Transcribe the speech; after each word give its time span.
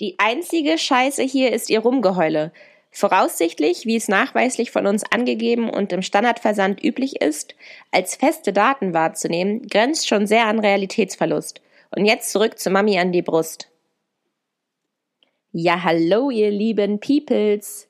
Die 0.00 0.16
einzige 0.18 0.76
Scheiße 0.76 1.22
hier 1.22 1.52
ist 1.52 1.70
ihr 1.70 1.78
Rumgeheule. 1.80 2.52
Voraussichtlich, 2.90 3.86
wie 3.86 3.96
es 3.96 4.08
nachweislich 4.08 4.70
von 4.70 4.86
uns 4.86 5.04
angegeben 5.10 5.70
und 5.70 5.92
im 5.92 6.02
Standardversand 6.02 6.82
üblich 6.82 7.20
ist, 7.20 7.54
als 7.92 8.16
feste 8.16 8.52
Daten 8.52 8.92
wahrzunehmen, 8.92 9.66
grenzt 9.68 10.08
schon 10.08 10.26
sehr 10.26 10.46
an 10.46 10.58
Realitätsverlust. 10.58 11.60
Und 11.90 12.06
jetzt 12.06 12.32
zurück 12.32 12.58
zu 12.58 12.70
Mami 12.70 12.98
an 12.98 13.12
die 13.12 13.22
Brust. 13.22 13.68
Ja, 15.52 15.84
hallo, 15.84 16.30
ihr 16.30 16.50
lieben 16.50 16.98
Peoples. 16.98 17.88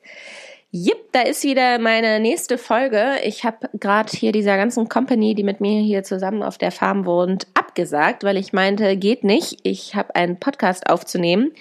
Jipp, 0.77 1.13
da 1.13 1.23
ist 1.23 1.45
wieder 1.45 1.79
meine 1.79 2.19
nächste 2.19 2.59
Folge. 2.59 3.15
Ich 3.23 3.45
habe 3.45 3.71
gerade 3.75 4.11
hier 4.11 4.33
dieser 4.33 4.57
ganzen 4.57 4.89
Company, 4.89 5.37
die 5.37 5.45
mit 5.45 5.61
mir 5.61 5.81
hier 5.81 6.03
zusammen 6.03 6.43
auf 6.43 6.59
der 6.59 6.73
Farm 6.73 7.07
wohnt, 7.07 7.47
abgesagt, 7.55 8.25
weil 8.25 8.37
ich 8.37 8.53
meinte, 8.53 8.97
geht 8.97 9.23
nicht. 9.23 9.61
Ich 9.63 9.95
habe 9.95 10.17
einen 10.17 10.41
Podcast 10.41 10.91
aufzunehmen. 10.91 11.53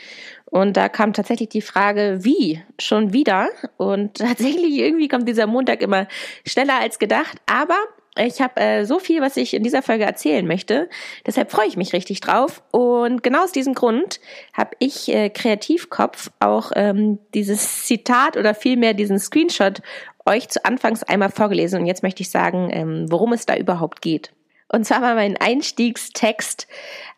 Und 0.54 0.78
da 0.78 0.88
kam 0.88 1.14
tatsächlich 1.14 1.50
die 1.50 1.64
Frage, 1.64 2.20
wie? 2.22 2.62
Schon 2.78 3.12
wieder? 3.12 3.50
Und 3.78 4.18
tatsächlich 4.20 4.78
irgendwie 4.78 5.08
kommt 5.08 5.28
dieser 5.28 5.48
Montag 5.48 5.82
immer 5.82 6.08
schneller 6.46 6.80
als 6.80 7.00
gedacht. 7.00 7.40
Aber 7.48 7.76
ich 8.20 8.40
habe 8.40 8.62
äh, 8.62 8.86
so 8.86 9.00
viel, 9.00 9.20
was 9.20 9.36
ich 9.36 9.56
in 9.56 9.64
dieser 9.64 9.82
Folge 9.82 10.04
erzählen 10.04 10.46
möchte. 10.46 10.92
Deshalb 11.26 11.50
freue 11.50 11.66
ich 11.66 11.76
mich 11.76 11.94
richtig 11.94 12.22
drauf. 12.22 12.62
Und 12.70 13.24
genau 13.24 13.44
aus 13.44 13.52
diesem 13.52 13.74
Grund 13.74 14.20
habe 14.56 14.76
ich 14.78 15.10
äh, 15.12 15.32
Kreativkopf 15.32 16.30
auch 16.40 16.72
ähm, 16.76 17.18
dieses 17.34 17.88
Zitat 17.88 18.38
oder 18.38 18.54
vielmehr 18.54 18.94
diesen 18.94 19.18
Screenshot 19.18 19.82
euch 20.24 20.50
zu 20.50 20.64
Anfangs 20.64 21.02
einmal 21.02 21.32
vorgelesen. 21.32 21.80
Und 21.80 21.88
jetzt 21.88 22.04
möchte 22.04 22.22
ich 22.22 22.30
sagen, 22.30 22.70
ähm, 22.72 23.12
worum 23.12 23.34
es 23.34 23.48
da 23.48 23.58
überhaupt 23.58 24.04
geht. 24.04 24.32
Und 24.74 24.86
zwar 24.86 25.02
war 25.02 25.16
mein 25.16 25.36
Einstiegstext 25.36 26.68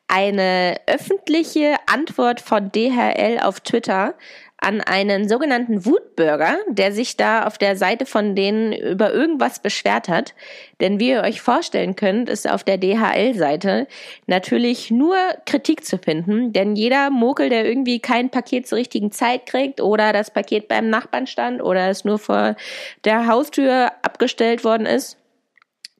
eine 0.07 0.75
öffentliche 0.87 1.75
Antwort 1.87 2.39
von 2.41 2.71
DHL 2.71 3.39
auf 3.41 3.59
Twitter 3.59 4.15
an 4.57 4.81
einen 4.81 5.27
sogenannten 5.27 5.85
Wutbürger, 5.85 6.57
der 6.67 6.91
sich 6.91 7.17
da 7.17 7.45
auf 7.45 7.57
der 7.57 7.75
Seite 7.75 8.05
von 8.05 8.35
denen 8.35 8.73
über 8.73 9.13
irgendwas 9.13 9.59
beschwert 9.59 10.07
hat. 10.07 10.33
Denn 10.79 10.99
wie 10.99 11.09
ihr 11.09 11.21
euch 11.21 11.41
vorstellen 11.41 11.95
könnt, 11.95 12.29
ist 12.29 12.49
auf 12.49 12.63
der 12.63 12.77
DHL-Seite 12.77 13.87
natürlich 14.27 14.91
nur 14.91 15.17
Kritik 15.45 15.85
zu 15.85 15.97
finden. 15.97 16.53
Denn 16.53 16.75
jeder 16.75 17.09
Mokel, 17.09 17.49
der 17.49 17.65
irgendwie 17.65 17.99
kein 17.99 18.29
Paket 18.29 18.67
zur 18.67 18.77
richtigen 18.77 19.11
Zeit 19.11 19.45
kriegt 19.45 19.81
oder 19.81 20.13
das 20.13 20.31
Paket 20.31 20.67
beim 20.67 20.89
Nachbarn 20.89 21.27
stand 21.27 21.61
oder 21.61 21.89
es 21.89 22.05
nur 22.05 22.17
vor 22.17 22.55
der 23.03 23.27
Haustür 23.27 23.91
abgestellt 24.01 24.63
worden 24.63 24.87
ist, 24.87 25.17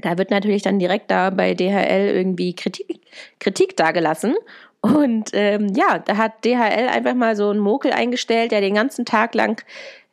da 0.06 0.18
wird 0.18 0.30
natürlich 0.30 0.62
dann 0.62 0.80
direkt 0.80 1.10
da 1.10 1.32
bei 1.32 1.54
DHL 1.54 2.10
irgendwie 2.14 2.54
Kritik, 2.54 3.00
Kritik 3.40 3.76
dargelassen. 3.76 4.36
Und 4.82 5.32
ähm, 5.34 5.70
ja, 5.76 5.98
da 6.00 6.18
hat 6.18 6.46
DHL 6.46 6.90
einfach 6.90 7.16
mal 7.16 7.36
so 7.36 7.50
einen 7.50 7.60
Mokel 7.60 7.92
eingestellt, 7.92 8.52
der 8.52 8.62
den 8.62 8.76
ganzen 8.76 9.04
Tag 9.04 9.34
lang 9.34 9.66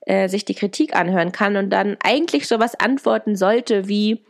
äh, 0.06 0.28
sich 0.28 0.46
die 0.46 0.54
Kritik 0.54 0.96
anhören 0.96 1.30
kann 1.32 1.56
und 1.56 1.70
dann 1.70 1.98
eigentlich 2.02 2.48
sowas 2.48 2.74
antworten 2.74 3.36
sollte 3.36 3.86
wie 3.88 4.22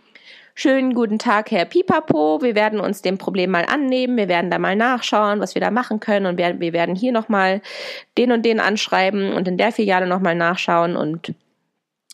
Schönen 0.54 0.92
guten 0.92 1.18
Tag, 1.18 1.50
Herr 1.50 1.64
Pipapo. 1.64 2.42
Wir 2.42 2.54
werden 2.54 2.78
uns 2.78 3.00
dem 3.00 3.16
Problem 3.16 3.50
mal 3.50 3.64
annehmen. 3.64 4.18
Wir 4.18 4.28
werden 4.28 4.50
da 4.50 4.58
mal 4.58 4.76
nachschauen, 4.76 5.40
was 5.40 5.54
wir 5.54 5.62
da 5.62 5.70
machen 5.70 5.98
können. 5.98 6.26
Und 6.26 6.36
wir, 6.36 6.60
wir 6.60 6.74
werden 6.74 6.94
hier 6.94 7.10
nochmal 7.10 7.62
den 8.18 8.32
und 8.32 8.44
den 8.44 8.60
anschreiben 8.60 9.32
und 9.32 9.48
in 9.48 9.56
der 9.56 9.72
Filiale 9.72 10.06
nochmal 10.06 10.34
nachschauen. 10.34 10.94
Und 10.94 11.34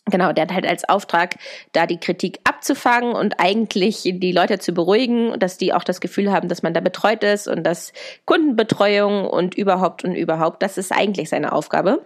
Genau, 0.05 0.33
der 0.33 0.45
hat 0.45 0.53
halt 0.53 0.65
als 0.65 0.87
Auftrag, 0.87 1.35
da 1.71 1.85
die 1.85 1.99
Kritik 1.99 2.39
abzufangen 2.43 3.13
und 3.13 3.39
eigentlich 3.39 4.03
die 4.03 4.31
Leute 4.31 4.57
zu 4.57 4.73
beruhigen, 4.73 5.37
dass 5.39 5.57
die 5.57 5.73
auch 5.73 5.83
das 5.83 6.01
Gefühl 6.01 6.31
haben, 6.31 6.47
dass 6.47 6.63
man 6.63 6.73
da 6.73 6.79
betreut 6.79 7.23
ist 7.23 7.47
und 7.47 7.63
dass 7.63 7.93
Kundenbetreuung 8.25 9.25
und 9.25 9.55
überhaupt 9.55 10.03
und 10.03 10.15
überhaupt, 10.15 10.63
das 10.63 10.77
ist 10.77 10.91
eigentlich 10.91 11.29
seine 11.29 11.51
Aufgabe. 11.51 12.03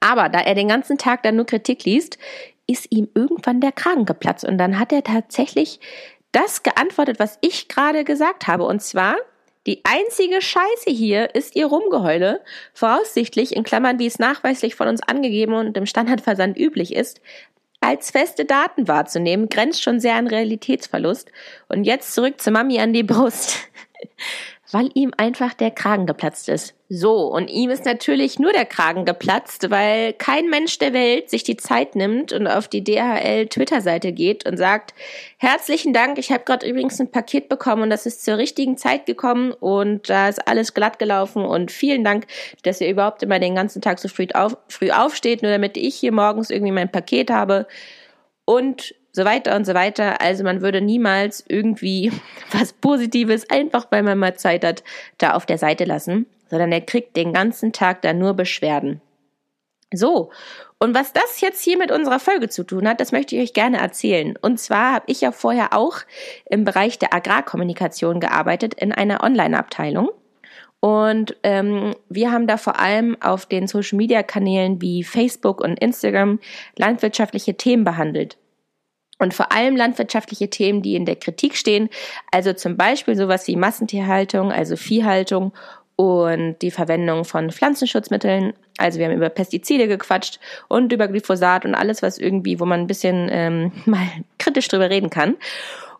Aber 0.00 0.28
da 0.28 0.40
er 0.40 0.54
den 0.54 0.68
ganzen 0.68 0.98
Tag 0.98 1.22
dann 1.22 1.36
nur 1.36 1.46
Kritik 1.46 1.84
liest, 1.84 2.18
ist 2.66 2.86
ihm 2.90 3.08
irgendwann 3.14 3.60
der 3.60 3.72
Kragen 3.72 4.06
geplatzt 4.06 4.44
und 4.44 4.56
dann 4.56 4.78
hat 4.78 4.92
er 4.92 5.02
tatsächlich 5.02 5.80
das 6.32 6.62
geantwortet, 6.62 7.18
was 7.18 7.38
ich 7.40 7.68
gerade 7.68 8.04
gesagt 8.04 8.46
habe 8.46 8.64
und 8.64 8.80
zwar, 8.80 9.16
die 9.66 9.82
einzige 9.84 10.42
Scheiße 10.42 10.90
hier 10.90 11.34
ist 11.34 11.56
ihr 11.56 11.66
Rumgeheule, 11.66 12.42
voraussichtlich, 12.74 13.56
in 13.56 13.62
Klammern, 13.64 13.98
wie 13.98 14.06
es 14.06 14.18
nachweislich 14.18 14.74
von 14.74 14.88
uns 14.88 15.02
angegeben 15.02 15.54
und 15.54 15.76
im 15.76 15.86
Standardversand 15.86 16.58
üblich 16.58 16.94
ist, 16.94 17.20
als 17.80 18.10
feste 18.10 18.44
Daten 18.44 18.88
wahrzunehmen, 18.88 19.48
grenzt 19.48 19.82
schon 19.82 20.00
sehr 20.00 20.14
an 20.14 20.26
Realitätsverlust. 20.26 21.30
Und 21.68 21.84
jetzt 21.84 22.14
zurück 22.14 22.40
zu 22.40 22.50
Mami 22.50 22.80
an 22.80 22.92
die 22.92 23.02
Brust. 23.02 23.58
Weil 24.74 24.90
ihm 24.94 25.12
einfach 25.16 25.54
der 25.54 25.70
Kragen 25.70 26.04
geplatzt 26.04 26.48
ist. 26.48 26.74
So, 26.88 27.28
und 27.28 27.46
ihm 27.46 27.70
ist 27.70 27.84
natürlich 27.84 28.40
nur 28.40 28.52
der 28.52 28.64
Kragen 28.64 29.04
geplatzt, 29.04 29.70
weil 29.70 30.12
kein 30.14 30.50
Mensch 30.50 30.80
der 30.80 30.92
Welt 30.92 31.30
sich 31.30 31.44
die 31.44 31.56
Zeit 31.56 31.94
nimmt 31.94 32.32
und 32.32 32.48
auf 32.48 32.66
die 32.66 32.82
DHL 32.82 33.46
Twitter-Seite 33.46 34.10
geht 34.10 34.46
und 34.46 34.56
sagt, 34.56 34.92
herzlichen 35.38 35.92
Dank, 35.92 36.18
ich 36.18 36.32
habe 36.32 36.42
gerade 36.42 36.68
übrigens 36.68 37.00
ein 37.00 37.12
Paket 37.12 37.48
bekommen 37.48 37.82
und 37.82 37.90
das 37.90 38.04
ist 38.04 38.24
zur 38.24 38.36
richtigen 38.36 38.76
Zeit 38.76 39.06
gekommen 39.06 39.52
und 39.52 40.10
da 40.10 40.28
ist 40.28 40.46
alles 40.48 40.74
glatt 40.74 40.98
gelaufen 40.98 41.44
und 41.44 41.70
vielen 41.70 42.02
Dank, 42.02 42.26
dass 42.64 42.80
ihr 42.80 42.90
überhaupt 42.90 43.22
immer 43.22 43.38
den 43.38 43.54
ganzen 43.54 43.80
Tag 43.80 44.00
so 44.00 44.08
früh, 44.08 44.26
auf, 44.34 44.56
früh 44.66 44.90
aufsteht, 44.90 45.42
nur 45.42 45.52
damit 45.52 45.76
ich 45.76 45.94
hier 45.94 46.10
morgens 46.10 46.50
irgendwie 46.50 46.72
mein 46.72 46.90
Paket 46.90 47.30
habe. 47.30 47.68
Und 48.44 48.92
so 49.14 49.24
weiter 49.24 49.54
und 49.54 49.64
so 49.64 49.74
weiter. 49.74 50.20
Also 50.20 50.42
man 50.42 50.60
würde 50.60 50.80
niemals 50.80 51.44
irgendwie 51.48 52.12
was 52.52 52.72
Positives, 52.72 53.48
einfach 53.48 53.86
weil 53.90 54.02
man 54.02 54.18
mal 54.18 54.36
Zeit 54.36 54.64
hat, 54.64 54.82
da 55.18 55.32
auf 55.32 55.46
der 55.46 55.58
Seite 55.58 55.84
lassen, 55.84 56.26
sondern 56.50 56.72
er 56.72 56.80
kriegt 56.80 57.16
den 57.16 57.32
ganzen 57.32 57.72
Tag 57.72 58.02
da 58.02 58.12
nur 58.12 58.34
Beschwerden. 58.34 59.00
So, 59.92 60.30
und 60.78 60.94
was 60.94 61.12
das 61.12 61.40
jetzt 61.40 61.62
hier 61.62 61.78
mit 61.78 61.92
unserer 61.92 62.18
Folge 62.18 62.48
zu 62.48 62.64
tun 62.64 62.88
hat, 62.88 63.00
das 63.00 63.12
möchte 63.12 63.36
ich 63.36 63.42
euch 63.42 63.52
gerne 63.52 63.78
erzählen. 63.78 64.36
Und 64.42 64.58
zwar 64.58 64.94
habe 64.94 65.04
ich 65.06 65.20
ja 65.20 65.30
vorher 65.30 65.72
auch 65.72 65.98
im 66.46 66.64
Bereich 66.64 66.98
der 66.98 67.14
Agrarkommunikation 67.14 68.18
gearbeitet 68.18 68.74
in 68.74 68.90
einer 68.90 69.22
Online-Abteilung. 69.22 70.10
Und 70.80 71.36
ähm, 71.44 71.94
wir 72.08 72.32
haben 72.32 72.48
da 72.48 72.56
vor 72.56 72.80
allem 72.80 73.16
auf 73.22 73.46
den 73.46 73.68
Social-Media-Kanälen 73.68 74.82
wie 74.82 75.04
Facebook 75.04 75.60
und 75.60 75.78
Instagram 75.78 76.40
landwirtschaftliche 76.76 77.54
Themen 77.54 77.84
behandelt. 77.84 78.36
Und 79.18 79.32
vor 79.32 79.52
allem 79.52 79.76
landwirtschaftliche 79.76 80.50
Themen, 80.50 80.82
die 80.82 80.96
in 80.96 81.06
der 81.06 81.16
Kritik 81.16 81.56
stehen, 81.56 81.88
also 82.32 82.52
zum 82.52 82.76
Beispiel 82.76 83.16
sowas 83.16 83.46
wie 83.46 83.56
Massentierhaltung, 83.56 84.50
also 84.50 84.76
Viehhaltung 84.76 85.52
und 85.96 86.56
die 86.62 86.70
Verwendung 86.70 87.24
von 87.24 87.50
Pflanzenschutzmitteln. 87.50 88.54
Also 88.78 88.98
wir 88.98 89.06
haben 89.06 89.14
über 89.14 89.28
Pestizide 89.28 89.86
gequatscht 89.86 90.40
und 90.68 90.92
über 90.92 91.06
Glyphosat 91.06 91.64
und 91.64 91.74
alles, 91.74 92.02
was 92.02 92.18
irgendwie, 92.18 92.58
wo 92.58 92.64
man 92.64 92.80
ein 92.80 92.86
bisschen 92.86 93.28
ähm, 93.30 93.72
mal 93.84 94.06
kritisch 94.38 94.68
drüber 94.68 94.90
reden 94.90 95.10
kann. 95.10 95.36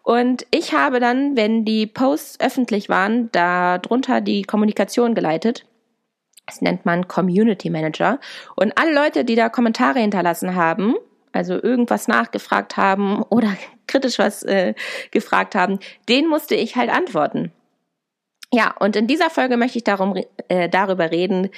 Und 0.02 0.46
ich 0.50 0.74
habe 0.74 1.00
dann, 1.00 1.36
wenn 1.36 1.64
die 1.64 1.86
Posts 1.86 2.40
öffentlich 2.40 2.88
waren, 2.88 3.30
darunter 3.32 4.20
die 4.20 4.42
Kommunikation 4.42 5.14
geleitet. 5.14 5.64
Das 6.46 6.60
nennt 6.60 6.84
man 6.84 7.08
Community 7.08 7.70
Manager. 7.70 8.20
Und 8.54 8.76
alle 8.76 8.92
Leute, 8.92 9.24
die 9.24 9.34
da 9.34 9.48
Kommentare 9.48 10.00
hinterlassen 10.00 10.56
haben, 10.56 10.94
also 11.34 11.54
irgendwas 11.54 12.08
nachgefragt 12.08 12.76
haben 12.76 13.22
oder 13.22 13.56
kritisch 13.86 14.18
was 14.18 14.42
äh, 14.42 14.74
gefragt 15.10 15.54
haben, 15.54 15.78
den 16.08 16.26
musste 16.26 16.54
ich 16.54 16.76
halt 16.76 16.90
antworten. 16.90 17.52
Ja, 18.52 18.74
und 18.78 18.96
in 18.96 19.06
dieser 19.06 19.30
Folge 19.30 19.56
möchte 19.56 19.78
ich 19.78 19.84
darum, 19.84 20.16
äh, 20.48 20.68
darüber 20.68 21.10
reden, 21.10 21.50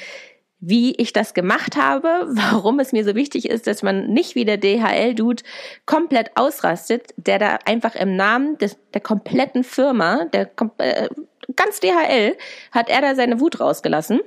wie 0.58 0.94
ich 0.96 1.12
das 1.12 1.34
gemacht 1.34 1.76
habe, 1.76 2.08
warum 2.28 2.80
es 2.80 2.92
mir 2.92 3.04
so 3.04 3.14
wichtig 3.14 3.48
ist, 3.48 3.66
dass 3.66 3.82
man 3.82 4.08
nicht 4.08 4.34
wie 4.34 4.44
der 4.44 4.56
DHL-Dude 4.56 5.42
komplett 5.84 6.36
ausrastet, 6.36 7.12
der 7.16 7.38
da 7.38 7.58
einfach 7.64 7.94
im 7.94 8.16
Namen 8.16 8.58
des, 8.58 8.76
der 8.94 9.00
kompletten 9.00 9.64
Firma, 9.64 10.24
der 10.32 10.50
äh, 10.78 11.08
ganz 11.54 11.80
DHL, 11.80 12.36
hat 12.72 12.88
er 12.88 13.02
da 13.02 13.14
seine 13.14 13.40
Wut 13.40 13.60
rausgelassen. 13.60 14.20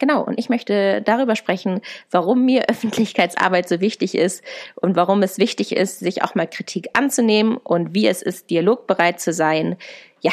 Genau, 0.00 0.24
und 0.24 0.38
ich 0.38 0.48
möchte 0.48 1.02
darüber 1.02 1.36
sprechen, 1.36 1.80
warum 2.10 2.44
mir 2.44 2.64
Öffentlichkeitsarbeit 2.68 3.68
so 3.68 3.80
wichtig 3.80 4.16
ist 4.16 4.42
und 4.74 4.96
warum 4.96 5.22
es 5.22 5.38
wichtig 5.38 5.76
ist, 5.76 6.00
sich 6.00 6.24
auch 6.24 6.34
mal 6.34 6.48
Kritik 6.48 6.88
anzunehmen 6.94 7.56
und 7.58 7.94
wie 7.94 8.08
es 8.08 8.22
ist, 8.22 8.50
dialogbereit 8.50 9.20
zu 9.20 9.32
sein. 9.32 9.76
Ja, 10.20 10.32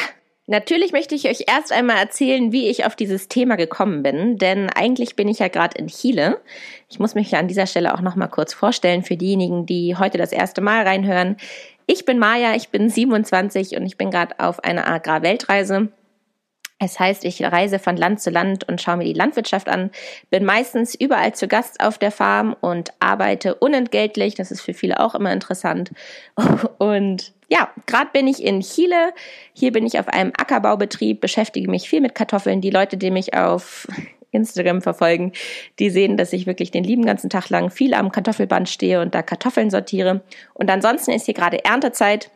Natürlich 0.50 0.92
möchte 0.92 1.14
ich 1.14 1.28
euch 1.28 1.44
erst 1.46 1.72
einmal 1.72 1.98
erzählen, 1.98 2.52
wie 2.52 2.70
ich 2.70 2.86
auf 2.86 2.96
dieses 2.96 3.28
Thema 3.28 3.56
gekommen 3.56 4.02
bin, 4.02 4.38
denn 4.38 4.70
eigentlich 4.70 5.14
bin 5.14 5.28
ich 5.28 5.40
ja 5.40 5.48
gerade 5.48 5.76
in 5.76 5.88
Chile. 5.88 6.40
Ich 6.88 6.98
muss 6.98 7.14
mich 7.14 7.36
an 7.36 7.48
dieser 7.48 7.66
Stelle 7.66 7.92
auch 7.92 8.00
noch 8.00 8.16
mal 8.16 8.28
kurz 8.28 8.54
vorstellen 8.54 9.02
für 9.02 9.18
diejenigen, 9.18 9.66
die 9.66 9.94
heute 9.96 10.16
das 10.16 10.32
erste 10.32 10.62
Mal 10.62 10.86
reinhören. 10.86 11.36
Ich 11.86 12.06
bin 12.06 12.18
Maja, 12.18 12.54
ich 12.54 12.70
bin 12.70 12.88
27 12.88 13.76
und 13.76 13.84
ich 13.84 13.98
bin 13.98 14.10
gerade 14.10 14.38
auf 14.38 14.64
einer 14.64 14.88
Agrarweltreise. 14.88 15.88
Es 16.80 17.00
heißt, 17.00 17.24
ich 17.24 17.42
reise 17.42 17.80
von 17.80 17.96
Land 17.96 18.20
zu 18.20 18.30
Land 18.30 18.68
und 18.68 18.80
schaue 18.80 18.98
mir 18.98 19.04
die 19.04 19.12
Landwirtschaft 19.12 19.68
an, 19.68 19.90
bin 20.30 20.44
meistens 20.44 20.94
überall 20.94 21.34
zu 21.34 21.48
Gast 21.48 21.80
auf 21.80 21.98
der 21.98 22.12
Farm 22.12 22.54
und 22.60 22.92
arbeite 23.00 23.56
unentgeltlich. 23.56 24.36
Das 24.36 24.52
ist 24.52 24.60
für 24.60 24.74
viele 24.74 25.00
auch 25.00 25.16
immer 25.16 25.32
interessant. 25.32 25.90
Und 26.78 27.32
ja, 27.48 27.70
gerade 27.86 28.10
bin 28.12 28.28
ich 28.28 28.44
in 28.44 28.60
Chile. 28.60 29.12
Hier 29.54 29.72
bin 29.72 29.86
ich 29.86 29.98
auf 29.98 30.06
einem 30.06 30.32
Ackerbaubetrieb, 30.38 31.20
beschäftige 31.20 31.68
mich 31.68 31.88
viel 31.88 32.00
mit 32.00 32.14
Kartoffeln. 32.14 32.60
Die 32.60 32.70
Leute, 32.70 32.96
die 32.96 33.10
mich 33.10 33.34
auf 33.34 33.88
Instagram 34.30 34.80
verfolgen, 34.80 35.32
die 35.80 35.90
sehen, 35.90 36.16
dass 36.16 36.32
ich 36.32 36.46
wirklich 36.46 36.70
den 36.70 36.84
lieben 36.84 37.04
ganzen 37.04 37.30
Tag 37.30 37.48
lang 37.48 37.70
viel 37.70 37.94
am 37.94 38.12
Kartoffelband 38.12 38.68
stehe 38.68 39.00
und 39.00 39.14
da 39.14 39.22
Kartoffeln 39.22 39.70
sortiere. 39.70 40.20
Und 40.54 40.70
ansonsten 40.70 41.10
ist 41.10 41.24
hier 41.24 41.34
gerade 41.34 41.64
Erntezeit. 41.64 42.30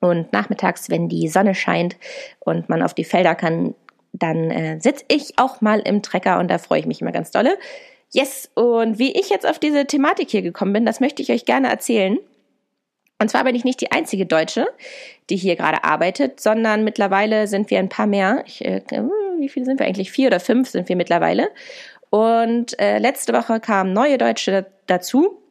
Und 0.00 0.32
nachmittags, 0.32 0.90
wenn 0.90 1.08
die 1.08 1.28
Sonne 1.28 1.54
scheint 1.54 1.96
und 2.40 2.68
man 2.68 2.82
auf 2.82 2.94
die 2.94 3.04
Felder 3.04 3.34
kann, 3.34 3.74
dann 4.12 4.50
äh, 4.50 4.80
sitze 4.80 5.04
ich 5.08 5.38
auch 5.38 5.60
mal 5.60 5.80
im 5.80 6.02
Trecker 6.02 6.38
und 6.38 6.48
da 6.48 6.58
freue 6.58 6.80
ich 6.80 6.86
mich 6.86 7.00
immer 7.00 7.12
ganz 7.12 7.30
dolle. 7.30 7.58
Yes, 8.10 8.50
und 8.54 8.98
wie 8.98 9.12
ich 9.12 9.28
jetzt 9.28 9.46
auf 9.46 9.58
diese 9.58 9.86
Thematik 9.86 10.30
hier 10.30 10.42
gekommen 10.42 10.72
bin, 10.72 10.86
das 10.86 11.00
möchte 11.00 11.20
ich 11.20 11.30
euch 11.30 11.44
gerne 11.44 11.68
erzählen. 11.68 12.18
Und 13.20 13.28
zwar 13.28 13.44
bin 13.44 13.54
ich 13.54 13.64
nicht 13.64 13.80
die 13.80 13.90
einzige 13.90 14.26
Deutsche, 14.26 14.66
die 15.28 15.36
hier 15.36 15.56
gerade 15.56 15.84
arbeitet, 15.84 16.40
sondern 16.40 16.84
mittlerweile 16.84 17.48
sind 17.48 17.70
wir 17.70 17.80
ein 17.80 17.88
paar 17.88 18.06
mehr. 18.06 18.44
Ich, 18.46 18.64
äh, 18.64 18.82
wie 19.38 19.48
viele 19.48 19.66
sind 19.66 19.80
wir 19.80 19.86
eigentlich? 19.86 20.12
Vier 20.12 20.28
oder 20.28 20.40
fünf 20.40 20.70
sind 20.70 20.88
wir 20.88 20.96
mittlerweile. 20.96 21.50
Und 22.10 22.78
äh, 22.78 22.98
letzte 22.98 23.32
Woche 23.32 23.60
kamen 23.60 23.92
neue 23.92 24.16
Deutsche 24.16 24.66
dazu. 24.86 25.42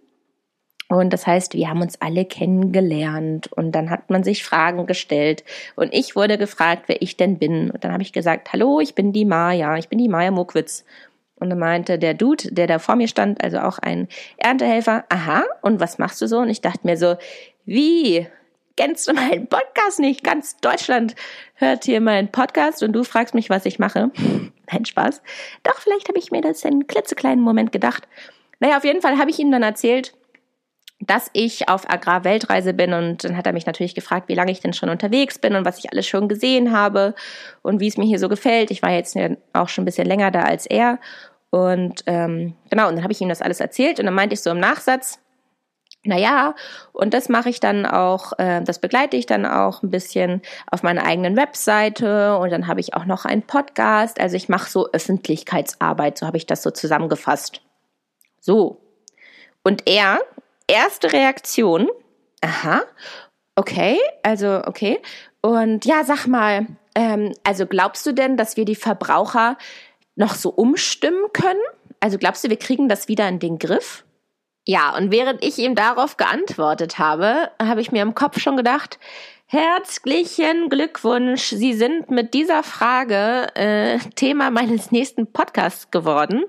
Und 0.90 1.12
das 1.12 1.28
heißt, 1.28 1.54
wir 1.54 1.70
haben 1.70 1.82
uns 1.82 2.00
alle 2.02 2.24
kennengelernt 2.24 3.52
und 3.52 3.74
dann 3.74 3.90
hat 3.90 4.10
man 4.10 4.24
sich 4.24 4.46
Fragen 4.46 4.86
gestellt 4.86 5.44
und 5.76 5.94
ich 5.94 6.16
wurde 6.16 6.38
gefragt, 6.38 6.84
wer 6.88 7.02
ich 7.02 7.18
denn 7.18 7.38
bin. 7.38 7.72
Und 7.72 7.84
dann 7.84 7.92
habe 7.92 8.04
ich 8.04 8.14
gesagt, 8.14 8.54
hallo, 8.54 8.80
ich 8.80 8.96
bin 8.96 9.12
die 9.12 9.26
Maja, 9.26 9.78
ich 9.78 9.90
bin 9.90 10.00
die 10.00 10.08
Maja 10.08 10.32
Mokwitz. 10.32 10.86
Und 11.40 11.50
dann 11.50 11.60
meinte 11.60 12.00
der 12.00 12.14
Dude, 12.14 12.52
der 12.52 12.68
da 12.68 12.80
vor 12.80 12.96
mir 12.96 13.08
stand, 13.08 13.44
also 13.44 13.60
auch 13.60 13.78
ein 13.80 14.08
Erntehelfer, 14.38 15.06
aha, 15.10 15.44
und 15.62 15.80
was 15.80 16.00
machst 16.00 16.22
du 16.22 16.28
so? 16.28 16.40
Und 16.40 16.50
ich 16.50 16.62
dachte 16.62 16.80
mir 16.84 16.98
so, 16.98 17.16
wie? 17.66 18.28
Kennst 18.76 19.08
du 19.08 19.14
meinen 19.14 19.48
Podcast 19.48 20.00
nicht? 20.00 20.24
Ganz 20.24 20.58
Deutschland 20.58 21.16
hört 21.56 21.84
hier 21.84 22.00
meinen 22.00 22.32
Podcast 22.32 22.82
und 22.82 22.94
du 22.94 23.04
fragst 23.04 23.36
mich, 23.36 23.50
was 23.50 23.66
ich 23.66 23.78
mache. 23.78 24.10
Nein, 24.72 24.86
Spaß. 24.86 25.22
Doch, 25.64 25.80
vielleicht 25.80 26.08
habe 26.08 26.18
ich 26.18 26.32
mir 26.32 26.42
das 26.42 26.64
in 26.64 26.72
einem 26.72 26.88
klitzekleinen 26.88 27.44
Moment 27.44 27.72
gedacht. 27.72 28.08
Naja, 28.60 28.78
auf 28.78 28.84
jeden 28.84 29.02
Fall 29.02 29.20
habe 29.20 29.30
ich 29.30 29.38
ihm 29.38 29.52
dann 29.52 29.64
erzählt, 29.64 30.14
dass 31.00 31.30
ich 31.34 31.70
auf 31.70 31.90
Agrarweltreise 31.90 32.74
bin 32.74 32.94
und 32.94 33.24
dann 33.24 33.38
hat 33.38 33.46
er 33.46 33.54
mich 33.54 33.68
natürlich 33.68 33.94
gefragt, 33.94 34.30
wie 34.30 34.34
lange 34.34 34.52
ich 34.52 34.62
denn 34.62 34.74
schon 34.74 34.90
unterwegs 34.90 35.38
bin 35.38 35.56
und 35.56 35.64
was 35.64 35.78
ich 35.78 35.92
alles 35.92 36.08
schon 36.08 36.28
gesehen 36.28 36.72
habe 36.72 37.14
und 37.62 37.80
wie 37.80 37.88
es 37.88 37.98
mir 37.98 38.06
hier 38.06 38.20
so 38.20 38.30
gefällt. 38.30 38.72
Ich 38.72 38.82
war 38.82 38.92
jetzt 38.92 39.16
auch 39.54 39.70
schon 39.70 39.84
ein 39.84 39.86
bisschen 39.86 40.08
länger 40.08 40.32
da 40.32 40.42
als 40.42 40.66
er 40.66 41.00
und 41.50 42.04
ähm, 42.08 42.56
genau, 42.70 42.90
und 42.90 42.96
dann 42.96 43.04
habe 43.04 43.14
ich 43.14 43.22
ihm 43.22 43.30
das 43.30 43.42
alles 43.42 43.60
erzählt 43.60 44.00
und 44.00 44.06
dann 44.06 44.16
meinte 44.16 44.34
ich 44.34 44.42
so 44.42 44.50
im 44.50 44.60
Nachsatz, 44.60 45.20
naja, 46.04 46.56
und 46.94 47.14
das 47.14 47.30
mache 47.30 47.50
ich 47.50 47.60
dann 47.60 47.86
auch, 47.86 48.34
äh, 48.38 48.62
das 48.64 48.80
begleite 48.80 49.18
ich 49.18 49.26
dann 49.26 49.46
auch 49.46 49.84
ein 49.84 49.90
bisschen 49.90 50.42
auf 50.72 50.84
meiner 50.84 51.06
eigenen 51.06 51.36
Webseite 51.36 52.38
und 52.38 52.50
dann 52.50 52.68
habe 52.68 52.80
ich 52.80 52.94
auch 52.94 53.06
noch 53.06 53.26
einen 53.26 53.42
Podcast. 53.42 54.20
Also 54.20 54.36
ich 54.36 54.50
mache 54.50 54.70
so 54.70 54.90
Öffentlichkeitsarbeit, 54.92 56.18
so 56.18 56.26
habe 56.26 56.38
ich 56.38 56.46
das 56.46 56.64
so 56.64 56.72
zusammengefasst. 56.72 57.62
So. 58.40 58.80
Und 59.64 59.84
er, 59.86 60.20
erste 60.68 61.12
Reaktion, 61.12 61.90
aha, 62.42 62.84
okay, 63.56 63.98
also 64.24 64.62
okay. 64.66 65.00
Und 65.42 65.86
ja, 65.86 66.04
sag 66.04 66.28
mal, 66.28 66.68
ähm, 66.96 67.34
also 67.44 67.66
glaubst 67.66 68.06
du 68.06 68.14
denn, 68.14 68.38
dass 68.38 68.58
wir 68.58 68.66
die 68.66 68.76
Verbraucher 68.76 69.58
noch 70.16 70.36
so 70.36 70.50
umstimmen 70.50 71.32
können? 71.34 71.62
Also 72.00 72.18
glaubst 72.18 72.44
du, 72.44 72.50
wir 72.50 72.58
kriegen 72.58 72.90
das 72.90 73.08
wieder 73.08 73.28
in 73.28 73.40
den 73.40 73.60
Griff? 73.60 74.04
Ja, 74.66 74.96
und 74.98 75.12
während 75.12 75.46
ich 75.46 75.58
ihm 75.60 75.76
darauf 75.76 76.18
geantwortet 76.18 77.00
habe, 77.00 77.52
habe 77.62 77.80
ich 77.80 77.94
mir 77.94 78.02
im 78.02 78.16
Kopf 78.16 78.40
schon 78.40 78.58
gedacht, 78.58 79.00
herzlichen 79.46 80.68
Glückwunsch, 80.68 81.44
Sie 81.44 81.74
sind 81.74 82.12
mit 82.12 82.34
dieser 82.34 82.64
Frage 82.64 83.48
äh, 83.56 83.98
Thema 84.16 84.52
meines 84.52 84.92
nächsten 84.92 85.32
Podcasts 85.32 85.90
geworden. 85.90 86.44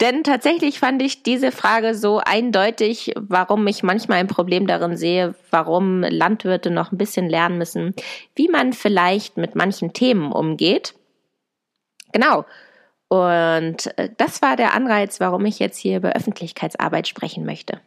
Denn 0.00 0.24
tatsächlich 0.24 0.80
fand 0.80 1.00
ich 1.02 1.22
diese 1.22 1.52
Frage 1.52 1.94
so 1.94 2.18
eindeutig, 2.18 3.12
warum 3.16 3.66
ich 3.68 3.84
manchmal 3.84 4.18
ein 4.18 4.26
Problem 4.26 4.66
darin 4.66 4.96
sehe, 4.96 5.34
warum 5.50 6.02
Landwirte 6.02 6.70
noch 6.70 6.90
ein 6.90 6.98
bisschen 6.98 7.28
lernen 7.28 7.58
müssen, 7.58 7.94
wie 8.34 8.48
man 8.48 8.72
vielleicht 8.72 9.36
mit 9.36 9.54
manchen 9.54 9.92
Themen 9.92 10.32
umgeht. 10.32 10.94
Genau. 12.12 12.44
Und 13.08 13.96
äh, 13.98 14.10
das 14.16 14.42
war 14.42 14.56
der 14.56 14.74
Anreiz, 14.74 15.20
warum 15.20 15.44
ich 15.46 15.60
jetzt 15.60 15.78
hier 15.78 15.98
über 15.98 16.12
Öffentlichkeitsarbeit 16.12 17.06
sprechen 17.06 17.44
möchte. 17.44 17.80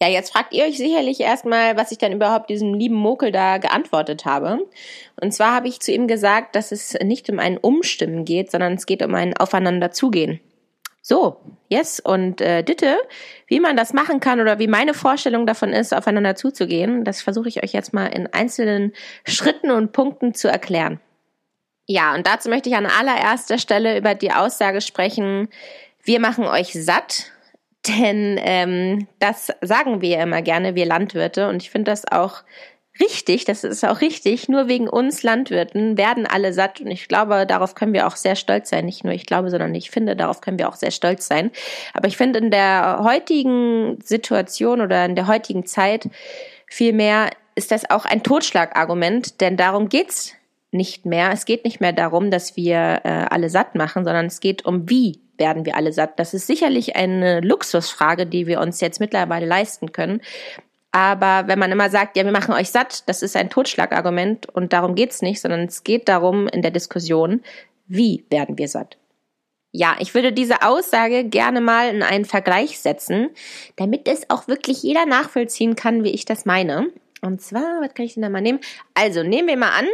Ja, 0.00 0.08
jetzt 0.08 0.32
fragt 0.32 0.52
ihr 0.52 0.64
euch 0.64 0.76
sicherlich 0.76 1.20
erstmal, 1.20 1.76
was 1.76 1.90
ich 1.90 1.98
dann 1.98 2.12
überhaupt 2.12 2.50
diesem 2.50 2.74
lieben 2.74 2.94
Mokel 2.94 3.32
da 3.32 3.58
geantwortet 3.58 4.24
habe. 4.24 4.60
Und 5.20 5.32
zwar 5.32 5.54
habe 5.54 5.68
ich 5.68 5.80
zu 5.80 5.92
ihm 5.92 6.06
gesagt, 6.06 6.54
dass 6.54 6.70
es 6.70 6.94
nicht 7.02 7.28
um 7.30 7.38
ein 7.40 7.58
Umstimmen 7.58 8.24
geht, 8.24 8.50
sondern 8.50 8.74
es 8.74 8.86
geht 8.86 9.02
um 9.02 9.14
ein 9.14 9.36
Aufeinanderzugehen. 9.36 10.40
So, 11.10 11.40
yes, 11.70 12.00
und 12.00 12.42
äh, 12.42 12.62
Ditte, 12.62 12.98
wie 13.46 13.60
man 13.60 13.78
das 13.78 13.94
machen 13.94 14.20
kann 14.20 14.40
oder 14.40 14.58
wie 14.58 14.66
meine 14.66 14.92
Vorstellung 14.92 15.46
davon 15.46 15.72
ist, 15.72 15.94
aufeinander 15.94 16.34
zuzugehen, 16.34 17.02
das 17.02 17.22
versuche 17.22 17.48
ich 17.48 17.62
euch 17.62 17.72
jetzt 17.72 17.94
mal 17.94 18.08
in 18.08 18.26
einzelnen 18.26 18.92
Schritten 19.24 19.70
und 19.70 19.92
Punkten 19.92 20.34
zu 20.34 20.48
erklären. 20.48 21.00
Ja, 21.86 22.14
und 22.14 22.26
dazu 22.26 22.50
möchte 22.50 22.68
ich 22.68 22.76
an 22.76 22.84
allererster 22.84 23.56
Stelle 23.56 23.96
über 23.96 24.14
die 24.14 24.32
Aussage 24.32 24.82
sprechen, 24.82 25.48
wir 26.02 26.20
machen 26.20 26.44
euch 26.44 26.74
satt, 26.74 27.32
denn 27.86 28.38
ähm, 28.42 29.08
das 29.18 29.50
sagen 29.62 30.02
wir 30.02 30.20
immer 30.20 30.42
gerne, 30.42 30.74
wir 30.74 30.84
Landwirte, 30.84 31.48
und 31.48 31.62
ich 31.62 31.70
finde 31.70 31.90
das 31.90 32.06
auch 32.06 32.42
richtig, 33.00 33.44
das 33.44 33.64
ist 33.64 33.84
auch 33.84 34.00
richtig, 34.00 34.48
nur 34.48 34.68
wegen 34.68 34.88
uns 34.88 35.22
Landwirten 35.22 35.96
werden 35.96 36.26
alle 36.26 36.52
satt 36.52 36.80
und 36.80 36.90
ich 36.90 37.08
glaube, 37.08 37.46
darauf 37.46 37.74
können 37.74 37.92
wir 37.92 38.06
auch 38.06 38.16
sehr 38.16 38.36
stolz 38.36 38.70
sein. 38.70 38.84
Nicht 38.84 39.04
nur 39.04 39.12
ich 39.12 39.26
glaube, 39.26 39.50
sondern 39.50 39.74
ich 39.74 39.90
finde, 39.90 40.16
darauf 40.16 40.40
können 40.40 40.58
wir 40.58 40.68
auch 40.68 40.76
sehr 40.76 40.90
stolz 40.90 41.26
sein. 41.26 41.50
Aber 41.94 42.08
ich 42.08 42.16
finde, 42.16 42.38
in 42.38 42.50
der 42.50 43.00
heutigen 43.02 43.98
Situation 44.02 44.80
oder 44.80 45.04
in 45.04 45.14
der 45.14 45.26
heutigen 45.26 45.66
Zeit 45.66 46.08
vielmehr 46.66 47.30
ist 47.54 47.70
das 47.70 47.90
auch 47.90 48.04
ein 48.04 48.22
Totschlagargument, 48.22 49.40
denn 49.40 49.56
darum 49.56 49.88
geht's 49.88 50.34
nicht 50.70 51.06
mehr. 51.06 51.30
Es 51.32 51.44
geht 51.44 51.64
nicht 51.64 51.80
mehr 51.80 51.92
darum, 51.92 52.30
dass 52.30 52.56
wir 52.56 53.00
äh, 53.04 53.08
alle 53.30 53.50
satt 53.50 53.74
machen, 53.74 54.04
sondern 54.04 54.26
es 54.26 54.40
geht 54.40 54.64
um, 54.64 54.88
wie 54.88 55.20
werden 55.38 55.64
wir 55.64 55.76
alle 55.76 55.92
satt. 55.92 56.18
Das 56.18 56.34
ist 56.34 56.46
sicherlich 56.46 56.96
eine 56.96 57.40
Luxusfrage, 57.40 58.26
die 58.26 58.46
wir 58.46 58.60
uns 58.60 58.80
jetzt 58.80 59.00
mittlerweile 59.00 59.46
leisten 59.46 59.92
können. 59.92 60.20
Aber 60.90 61.48
wenn 61.48 61.58
man 61.58 61.70
immer 61.70 61.90
sagt, 61.90 62.16
ja, 62.16 62.24
wir 62.24 62.32
machen 62.32 62.54
euch 62.54 62.70
satt, 62.70 63.08
das 63.08 63.22
ist 63.22 63.36
ein 63.36 63.50
Totschlagargument 63.50 64.48
und 64.48 64.72
darum 64.72 64.94
geht's 64.94 65.20
nicht, 65.20 65.40
sondern 65.40 65.64
es 65.64 65.84
geht 65.84 66.08
darum 66.08 66.48
in 66.48 66.62
der 66.62 66.70
Diskussion, 66.70 67.42
wie 67.86 68.24
werden 68.30 68.56
wir 68.56 68.68
satt. 68.68 68.96
Ja, 69.70 69.96
ich 69.98 70.14
würde 70.14 70.32
diese 70.32 70.62
Aussage 70.62 71.24
gerne 71.24 71.60
mal 71.60 71.94
in 71.94 72.02
einen 72.02 72.24
Vergleich 72.24 72.80
setzen, 72.80 73.30
damit 73.76 74.08
es 74.08 74.30
auch 74.30 74.48
wirklich 74.48 74.82
jeder 74.82 75.04
nachvollziehen 75.04 75.76
kann, 75.76 76.04
wie 76.04 76.10
ich 76.10 76.24
das 76.24 76.46
meine. 76.46 76.90
Und 77.20 77.42
zwar, 77.42 77.82
was 77.82 77.92
kann 77.92 78.06
ich 78.06 78.14
denn 78.14 78.22
da 78.22 78.30
mal 78.30 78.40
nehmen? 78.40 78.60
Also, 78.94 79.22
nehmen 79.22 79.48
wir 79.48 79.58
mal 79.58 79.72
an, 79.72 79.86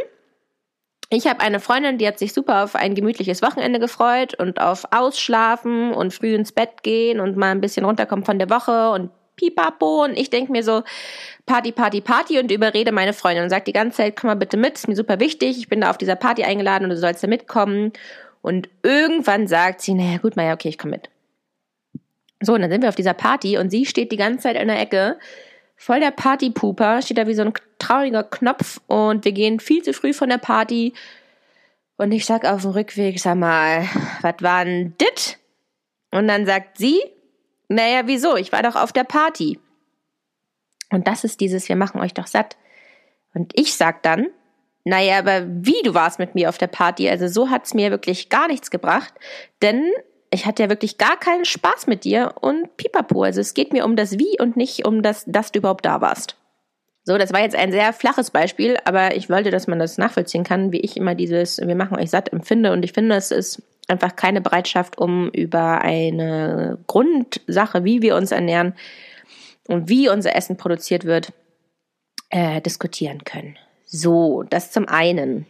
ich 1.09 1.27
habe 1.27 1.41
eine 1.41 1.59
Freundin, 1.59 1.97
die 1.97 2.07
hat 2.07 2.17
sich 2.17 2.33
super 2.33 2.63
auf 2.63 2.75
ein 2.75 2.95
gemütliches 2.95 3.41
Wochenende 3.41 3.79
gefreut 3.79 4.33
und 4.39 4.59
auf 4.59 4.85
Ausschlafen 4.91 5.93
und 5.93 6.13
früh 6.13 6.33
ins 6.33 6.51
Bett 6.51 6.81
gehen 6.83 7.19
und 7.19 7.37
mal 7.37 7.51
ein 7.51 7.61
bisschen 7.61 7.85
runterkommen 7.85 8.25
von 8.25 8.39
der 8.39 8.49
Woche 8.49 8.91
und 8.91 9.11
pipapo. 9.35 10.03
Und 10.03 10.17
ich 10.17 10.29
denk 10.29 10.49
mir 10.49 10.63
so, 10.63 10.83
Party, 11.45 11.71
Party, 11.71 12.01
Party 12.01 12.39
und 12.39 12.51
überrede 12.51 12.91
meine 12.91 13.13
Freundin 13.13 13.43
und 13.43 13.49
sagt 13.49 13.67
die 13.67 13.73
ganze 13.73 13.97
Zeit, 13.97 14.15
komm 14.15 14.29
mal 14.29 14.35
bitte 14.35 14.57
mit, 14.57 14.75
ist 14.75 14.87
mir 14.87 14.95
super 14.95 15.19
wichtig, 15.19 15.57
ich 15.57 15.69
bin 15.69 15.81
da 15.81 15.89
auf 15.89 15.97
dieser 15.97 16.15
Party 16.15 16.43
eingeladen 16.43 16.85
und 16.85 16.89
du 16.89 16.97
sollst 16.97 17.23
da 17.23 17.27
mitkommen. 17.27 17.93
Und 18.41 18.69
irgendwann 18.83 19.47
sagt 19.47 19.81
sie, 19.81 19.93
naja 19.93 20.17
gut, 20.17 20.35
Maja, 20.35 20.53
okay, 20.53 20.69
ich 20.69 20.77
komme 20.77 20.91
mit. 20.91 21.09
So, 22.41 22.53
und 22.53 22.61
dann 22.61 22.69
sind 22.69 22.81
wir 22.81 22.89
auf 22.89 22.95
dieser 22.95 23.13
Party 23.13 23.57
und 23.57 23.69
sie 23.69 23.85
steht 23.85 24.11
die 24.11 24.17
ganze 24.17 24.43
Zeit 24.43 24.55
in 24.55 24.67
der 24.67 24.79
Ecke 24.79 25.17
voll 25.75 25.99
der 25.99 26.11
Partypooper, 26.11 27.01
steht 27.01 27.17
da 27.17 27.27
wie 27.27 27.33
so 27.33 27.43
ein 27.43 27.53
trauriger 27.79 28.23
Knopf 28.23 28.81
und 28.87 29.25
wir 29.25 29.31
gehen 29.31 29.59
viel 29.59 29.83
zu 29.83 29.93
früh 29.93 30.13
von 30.13 30.29
der 30.29 30.37
Party. 30.37 30.93
Und 31.97 32.11
ich 32.11 32.25
sag 32.25 32.45
auf 32.45 32.63
dem 32.63 32.71
Rückweg, 32.71 33.19
sag 33.19 33.35
mal, 33.35 33.87
was 34.21 34.35
war 34.41 34.65
denn 34.65 34.95
dit? 34.99 35.37
Und 36.11 36.27
dann 36.27 36.45
sagt 36.45 36.77
sie, 36.77 36.99
naja, 37.67 38.03
wieso? 38.05 38.35
Ich 38.35 38.51
war 38.51 38.63
doch 38.63 38.75
auf 38.75 38.91
der 38.91 39.03
Party. 39.03 39.59
Und 40.91 41.07
das 41.07 41.23
ist 41.23 41.41
dieses, 41.41 41.67
wir 41.69 41.75
machen 41.75 41.99
euch 41.99 42.13
doch 42.13 42.27
satt. 42.27 42.57
Und 43.33 43.51
ich 43.55 43.75
sag 43.75 44.03
dann, 44.03 44.27
naja, 44.83 45.17
aber 45.17 45.45
wie 45.47 45.81
du 45.83 45.93
warst 45.93 46.19
mit 46.19 46.35
mir 46.35 46.49
auf 46.49 46.57
der 46.57 46.67
Party, 46.67 47.09
also 47.09 47.27
so 47.27 47.49
hat's 47.49 47.73
mir 47.73 47.89
wirklich 47.89 48.29
gar 48.29 48.47
nichts 48.47 48.69
gebracht, 48.69 49.13
denn 49.61 49.91
ich 50.31 50.45
hatte 50.45 50.63
ja 50.63 50.69
wirklich 50.69 50.97
gar 50.97 51.17
keinen 51.17 51.45
Spaß 51.45 51.87
mit 51.87 52.03
dir 52.03 52.35
und 52.39 52.77
pipapo. 52.77 53.23
Also 53.23 53.41
es 53.41 53.53
geht 53.53 53.73
mir 53.73 53.85
um 53.85 53.95
das 53.95 54.19
Wie 54.19 54.39
und 54.39 54.57
nicht 54.57 54.85
um 54.85 55.01
das, 55.01 55.23
dass 55.27 55.51
du 55.51 55.59
überhaupt 55.59 55.85
da 55.85 56.01
warst. 56.01 56.37
So, 57.03 57.17
das 57.17 57.31
war 57.31 57.41
jetzt 57.41 57.55
ein 57.55 57.71
sehr 57.71 57.93
flaches 57.93 58.31
Beispiel, 58.31 58.77
aber 58.83 59.15
ich 59.15 59.29
wollte, 59.29 59.51
dass 59.51 59.67
man 59.67 59.77
das 59.77 59.97
nachvollziehen 59.97 60.43
kann, 60.43 60.71
wie 60.71 60.79
ich 60.79 60.97
immer 60.97 61.13
dieses 61.13 61.59
Wir 61.59 61.75
machen 61.75 61.97
euch 61.97 62.09
satt 62.09 62.33
empfinde. 62.33 62.71
Und 62.71 62.83
ich 62.83 62.93
finde, 62.93 63.15
es 63.15 63.31
ist 63.31 63.61
einfach 63.87 64.15
keine 64.15 64.41
Bereitschaft, 64.41 64.97
um 64.97 65.29
über 65.29 65.81
eine 65.81 66.77
Grundsache, 66.87 67.83
wie 67.83 68.01
wir 68.01 68.15
uns 68.15 68.31
ernähren 68.31 68.73
und 69.67 69.89
wie 69.89 70.09
unser 70.09 70.35
Essen 70.35 70.57
produziert 70.57 71.05
wird, 71.05 71.33
äh, 72.29 72.61
diskutieren 72.61 73.23
können. 73.23 73.57
So, 73.85 74.43
das 74.43 74.71
zum 74.71 74.87
einen. 74.87 75.45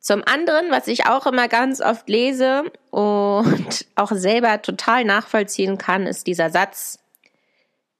Zum 0.00 0.22
anderen, 0.24 0.70
was 0.70 0.86
ich 0.86 1.06
auch 1.06 1.26
immer 1.26 1.48
ganz 1.48 1.80
oft 1.80 2.08
lese 2.08 2.64
und 2.90 3.86
auch 3.96 4.12
selber 4.12 4.62
total 4.62 5.04
nachvollziehen 5.04 5.78
kann, 5.78 6.06
ist 6.06 6.28
dieser 6.28 6.50
Satz, 6.50 7.00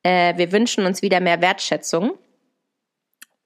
äh, 0.05 0.37
wir 0.37 0.53
wünschen 0.53 0.87
uns 0.87 1.03
wieder 1.03 1.21
mehr 1.21 1.41
Wertschätzung. 1.41 2.13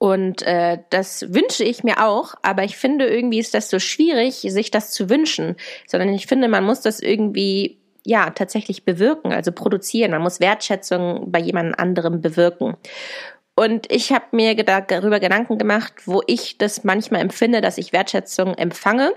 Und 0.02 0.40
äh, 0.46 0.78
das 0.88 1.34
wünsche 1.34 1.62
ich 1.62 1.84
mir 1.84 2.02
auch, 2.02 2.32
aber 2.40 2.64
ich 2.64 2.78
finde 2.78 3.06
irgendwie 3.06 3.38
ist 3.38 3.52
das 3.52 3.68
so 3.68 3.78
schwierig, 3.78 4.36
sich 4.36 4.70
das 4.70 4.92
zu 4.92 5.10
wünschen, 5.10 5.56
sondern 5.86 6.08
ich 6.14 6.26
finde, 6.26 6.48
man 6.48 6.64
muss 6.64 6.80
das 6.80 7.00
irgendwie 7.00 7.78
ja 8.06 8.30
tatsächlich 8.30 8.86
bewirken, 8.86 9.34
also 9.34 9.52
produzieren. 9.52 10.12
Man 10.12 10.22
muss 10.22 10.40
Wertschätzung 10.40 11.30
bei 11.30 11.38
jemand 11.38 11.78
anderem 11.78 12.22
bewirken. 12.22 12.78
Und 13.54 13.92
ich 13.92 14.10
habe 14.10 14.24
mir 14.30 14.54
darüber 14.54 15.20
Gedanken 15.20 15.58
gemacht, 15.58 15.92
wo 16.06 16.22
ich 16.26 16.56
das 16.56 16.82
manchmal 16.82 17.20
empfinde, 17.20 17.60
dass 17.60 17.76
ich 17.76 17.92
Wertschätzung 17.92 18.54
empfange. 18.54 19.12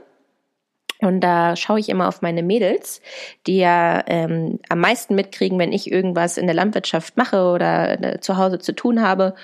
Und 1.03 1.19
da 1.19 1.55
schaue 1.55 1.79
ich 1.79 1.89
immer 1.89 2.07
auf 2.07 2.22
meine 2.22 2.43
Mädels, 2.43 3.01
die 3.45 3.57
ja 3.57 4.03
ähm, 4.07 4.60
am 4.69 4.79
meisten 4.79 5.15
mitkriegen, 5.15 5.60
wenn 5.60 5.74
ich 5.74 5.91
irgendwas 5.91 6.38
in 6.38 6.48
der 6.48 6.55
Landwirtschaft 6.55 7.17
mache 7.17 7.43
oder 7.43 8.01
äh, 8.01 8.19
zu 8.22 8.38
Hause 8.38 8.60
zu 8.60 8.74
tun 8.74 9.01
habe. 9.01 9.36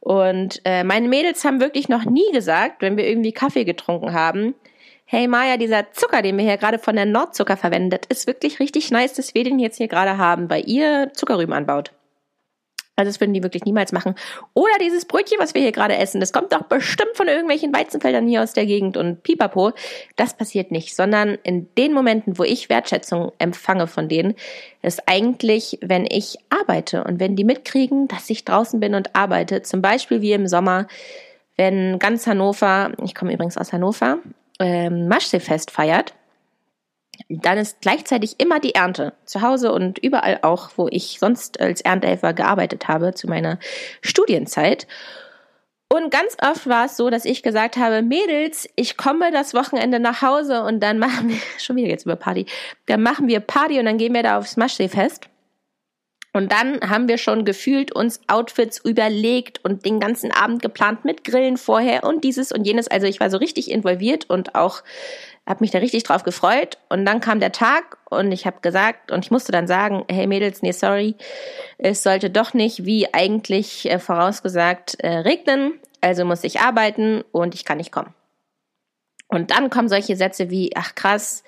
Und 0.00 0.60
äh, 0.64 0.82
meine 0.82 1.08
Mädels 1.08 1.44
haben 1.44 1.60
wirklich 1.60 1.88
noch 1.88 2.04
nie 2.04 2.30
gesagt, 2.32 2.82
wenn 2.82 2.96
wir 2.96 3.06
irgendwie 3.06 3.32
Kaffee 3.32 3.64
getrunken 3.64 4.12
haben, 4.12 4.54
hey 5.04 5.28
Maja, 5.28 5.56
dieser 5.56 5.92
Zucker, 5.92 6.20
den 6.20 6.36
wir 6.36 6.44
hier 6.44 6.56
gerade 6.56 6.78
von 6.78 6.96
der 6.96 7.06
Nordzucker 7.06 7.56
verwendet, 7.56 8.06
ist 8.06 8.26
wirklich 8.26 8.58
richtig 8.58 8.90
nice, 8.90 9.14
dass 9.14 9.34
wir 9.34 9.44
den 9.44 9.58
jetzt 9.58 9.76
hier 9.76 9.88
gerade 9.88 10.18
haben, 10.18 10.50
weil 10.50 10.68
ihr 10.68 11.12
Zuckerrüben 11.14 11.54
anbaut. 11.54 11.92
Also 12.96 13.08
das 13.08 13.20
würden 13.20 13.34
die 13.34 13.42
wirklich 13.42 13.64
niemals 13.64 13.92
machen. 13.92 14.14
Oder 14.54 14.72
dieses 14.80 15.04
Brötchen, 15.04 15.38
was 15.40 15.54
wir 15.54 15.62
hier 15.62 15.72
gerade 15.72 15.96
essen, 15.96 16.20
das 16.20 16.32
kommt 16.32 16.52
doch 16.52 16.62
bestimmt 16.62 17.16
von 17.16 17.26
irgendwelchen 17.26 17.74
Weizenfeldern 17.74 18.28
hier 18.28 18.42
aus 18.42 18.52
der 18.52 18.66
Gegend 18.66 18.96
und 18.96 19.22
pipapo. 19.22 19.72
Das 20.16 20.34
passiert 20.34 20.70
nicht, 20.70 20.94
sondern 20.94 21.36
in 21.42 21.68
den 21.74 21.92
Momenten, 21.92 22.38
wo 22.38 22.44
ich 22.44 22.68
Wertschätzung 22.68 23.32
empfange 23.38 23.88
von 23.88 24.08
denen, 24.08 24.34
ist 24.82 25.02
eigentlich, 25.06 25.78
wenn 25.80 26.06
ich 26.08 26.38
arbeite 26.50 27.04
und 27.04 27.18
wenn 27.18 27.34
die 27.34 27.44
mitkriegen, 27.44 28.06
dass 28.06 28.30
ich 28.30 28.44
draußen 28.44 28.78
bin 28.78 28.94
und 28.94 29.16
arbeite. 29.16 29.62
Zum 29.62 29.82
Beispiel 29.82 30.20
wie 30.20 30.32
im 30.32 30.46
Sommer, 30.46 30.86
wenn 31.56 31.98
ganz 31.98 32.26
Hannover, 32.26 32.92
ich 33.02 33.14
komme 33.14 33.32
übrigens 33.32 33.58
aus 33.58 33.72
Hannover, 33.72 34.18
ähm, 34.60 35.08
Maschseefest 35.08 35.72
feiert 35.72 36.14
dann 37.28 37.58
ist 37.58 37.80
gleichzeitig 37.80 38.36
immer 38.38 38.60
die 38.60 38.74
Ernte 38.74 39.12
zu 39.24 39.42
Hause 39.42 39.72
und 39.72 39.98
überall 39.98 40.38
auch, 40.42 40.70
wo 40.76 40.88
ich 40.88 41.18
sonst 41.20 41.60
als 41.60 41.80
Erntehelfer 41.80 42.32
gearbeitet 42.32 42.88
habe 42.88 43.14
zu 43.14 43.28
meiner 43.28 43.58
Studienzeit. 44.00 44.86
Und 45.88 46.10
ganz 46.10 46.36
oft 46.42 46.66
war 46.66 46.86
es 46.86 46.96
so, 46.96 47.08
dass 47.10 47.24
ich 47.24 47.42
gesagt 47.42 47.76
habe, 47.76 48.02
Mädels, 48.02 48.68
ich 48.74 48.96
komme 48.96 49.30
das 49.30 49.54
Wochenende 49.54 50.00
nach 50.00 50.22
Hause 50.22 50.64
und 50.64 50.80
dann 50.80 50.98
machen 50.98 51.28
wir, 51.28 51.36
schon 51.58 51.76
wieder 51.76 51.88
jetzt 51.88 52.04
über 52.04 52.16
Party, 52.16 52.46
dann 52.86 53.02
machen 53.02 53.28
wir 53.28 53.40
Party 53.40 53.78
und 53.78 53.84
dann 53.84 53.98
gehen 53.98 54.14
wir 54.14 54.22
da 54.22 54.38
aufs 54.38 54.56
Maschseefest. 54.56 55.28
Und 56.32 56.50
dann 56.50 56.80
haben 56.80 57.06
wir 57.06 57.16
schon 57.16 57.44
gefühlt 57.44 57.92
uns 57.92 58.20
Outfits 58.26 58.84
überlegt 58.84 59.64
und 59.64 59.86
den 59.86 60.00
ganzen 60.00 60.32
Abend 60.32 60.62
geplant 60.62 61.04
mit 61.04 61.22
Grillen 61.22 61.56
vorher 61.56 62.02
und 62.02 62.24
dieses 62.24 62.50
und 62.50 62.64
jenes. 62.64 62.88
Also 62.88 63.06
ich 63.06 63.20
war 63.20 63.30
so 63.30 63.36
richtig 63.36 63.70
involviert 63.70 64.28
und 64.28 64.56
auch 64.56 64.82
habe 65.46 65.62
mich 65.62 65.70
da 65.70 65.78
richtig 65.78 66.04
drauf 66.04 66.22
gefreut 66.22 66.78
und 66.88 67.04
dann 67.04 67.20
kam 67.20 67.38
der 67.38 67.52
Tag 67.52 67.98
und 68.08 68.32
ich 68.32 68.46
habe 68.46 68.60
gesagt 68.60 69.10
und 69.12 69.24
ich 69.24 69.30
musste 69.30 69.52
dann 69.52 69.66
sagen, 69.66 70.04
hey 70.10 70.26
Mädels, 70.26 70.62
nee, 70.62 70.72
sorry, 70.72 71.16
es 71.78 72.02
sollte 72.02 72.30
doch 72.30 72.54
nicht 72.54 72.84
wie 72.84 73.12
eigentlich 73.12 73.90
äh, 73.90 73.98
vorausgesagt 73.98 74.96
äh, 75.00 75.08
regnen, 75.08 75.78
also 76.00 76.24
muss 76.24 76.44
ich 76.44 76.60
arbeiten 76.60 77.22
und 77.32 77.54
ich 77.54 77.64
kann 77.64 77.78
nicht 77.78 77.92
kommen. 77.92 78.14
Und 79.28 79.50
dann 79.50 79.68
kommen 79.68 79.88
solche 79.88 80.16
Sätze 80.16 80.50
wie, 80.50 80.70
ach 80.76 80.94
krass, 80.94 81.44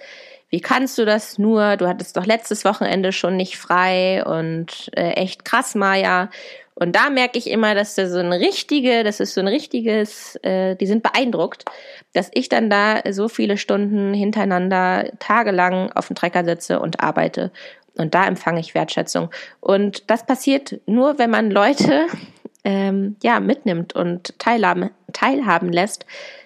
wie 0.49 0.61
kannst 0.61 0.97
du 0.99 1.05
das 1.05 1.39
nur? 1.39 1.77
Du 1.77 1.89
hattest 1.89 2.17
doch 2.17 2.27
letztes 2.27 2.65
Wochenende 2.65 3.13
schon 3.13 3.37
nicht 3.37 3.59
frei 3.59 4.25
und 4.25 4.91
äh, 4.97 5.13
echt 5.13 5.45
krass, 5.45 5.75
Maja. 5.75 6.31
Und 6.75 6.95
da 6.95 7.09
merke 7.11 7.39
ich 7.39 7.49
immer, 7.51 7.75
dass 7.75 7.95
das 7.95 8.11
so 8.11 8.19
ein 8.19 8.33
richtige, 8.33 9.03
das 9.03 9.19
ist 9.19 9.35
so 9.35 9.41
ein 9.41 9.49
richtiges, 9.49 10.37
äh, 10.43 10.77
die 10.77 10.87
sind 10.87 11.03
beeindruckt, 11.03 11.65
dass 12.13 12.31
ich 12.35 12.49
dann 12.49 12.69
da 12.69 13.01
so 13.11 13.29
viele 13.29 13.57
Stunden 13.57 14.13
hintereinander 14.13 15.11
tagelang 15.19 15.91
auf 15.93 16.09
dem 16.09 16.17
Trecker 16.17 16.45
sitze 16.45 16.79
und 16.79 17.01
arbeite. 17.01 17.51
Und 17.97 18.15
da 18.15 18.27
empfange 18.27 18.61
ich 18.61 18.75
Wertschätzung. 18.75 19.31
Und 19.61 20.11
das 20.11 20.27
passiert 20.27 20.81
nur, 20.87 21.19
wenn 21.19 21.31
man 21.31 21.51
Leute 21.51 22.07
ähm, 22.63 23.17
ja 23.23 23.41
mitnimmt 23.41 23.95
und 23.95 24.39
teilhaben, 24.39 24.91
teilhaben 25.15 25.73
lässt, 25.73 26.05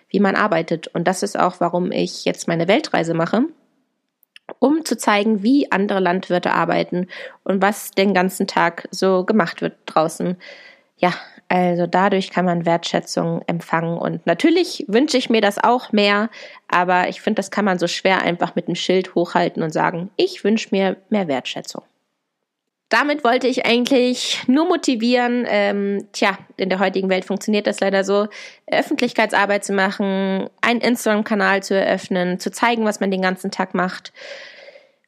wie 0.09 0.21
man 0.21 0.37
arbeitet. 0.37 0.87
Und 0.89 1.09
das 1.09 1.25
ist 1.25 1.39
auch, 1.39 1.57
warum 1.59 1.91
ich 1.91 2.25
jetzt 2.25 2.47
meine 2.47 2.69
Weltreise 2.69 3.15
mache 3.15 3.47
um 4.61 4.85
zu 4.85 4.97
zeigen, 4.97 5.43
wie 5.43 5.73
andere 5.73 5.99
Landwirte 5.99 6.53
arbeiten 6.53 7.09
und 7.43 7.61
was 7.61 7.91
den 7.91 8.15
ganzen 8.15 8.47
Tag 8.47 8.87
so 8.93 9.25
gemacht 9.25 9.63
wird 9.63 9.75
draußen. 9.87 10.37
Ja, 10.99 11.15
also 11.49 11.89
dadurch 11.89 12.31
kann 12.31 12.45
man 12.45 12.65
Wertschätzung 12.65 13.43
empfangen. 13.49 13.99
Und 13.99 14.25
natürlich 14.25 14.85
wünsche 14.87 15.17
ich 15.17 15.31
mir 15.31 15.41
das 15.41 15.59
auch 15.59 15.91
mehr, 15.91 16.31
aber 16.69 17.09
ich 17.09 17.21
finde, 17.21 17.37
das 17.37 17.51
kann 17.51 17.65
man 17.65 17.81
so 17.81 17.89
schwer 17.89 18.23
einfach 18.23 18.55
mit 18.55 18.69
einem 18.69 18.77
Schild 18.77 19.17
hochhalten 19.17 19.63
und 19.65 19.73
sagen, 19.73 20.11
ich 20.17 20.45
wünsche 20.45 20.69
mir 20.71 20.97
mehr 21.09 21.27
Wertschätzung. 21.27 21.83
Damit 22.91 23.25
wollte 23.25 23.47
ich 23.47 23.67
eigentlich 23.67 24.43
nur 24.47 24.67
motivieren, 24.67 25.47
ähm, 25.49 26.09
tja, 26.13 26.37
in 26.57 26.69
der 26.69 26.81
heutigen 26.81 27.09
Welt 27.09 27.25
funktioniert 27.25 27.67
das 27.67 27.81
leider 27.81 28.05
so, 28.05 28.27
Öffentlichkeitsarbeit 28.67 29.65
zu 29.65 29.73
machen, 29.73 30.51
einen 30.61 30.81
Instagram-Kanal 30.81 31.63
zu 31.63 31.75
eröffnen, 31.75 32.41
zu 32.41 32.51
zeigen, 32.51 32.85
was 32.85 33.01
man 33.01 33.13
den 33.13 33.23
ganzen 33.23 33.51
Tag 33.51 33.75
macht 33.75 34.13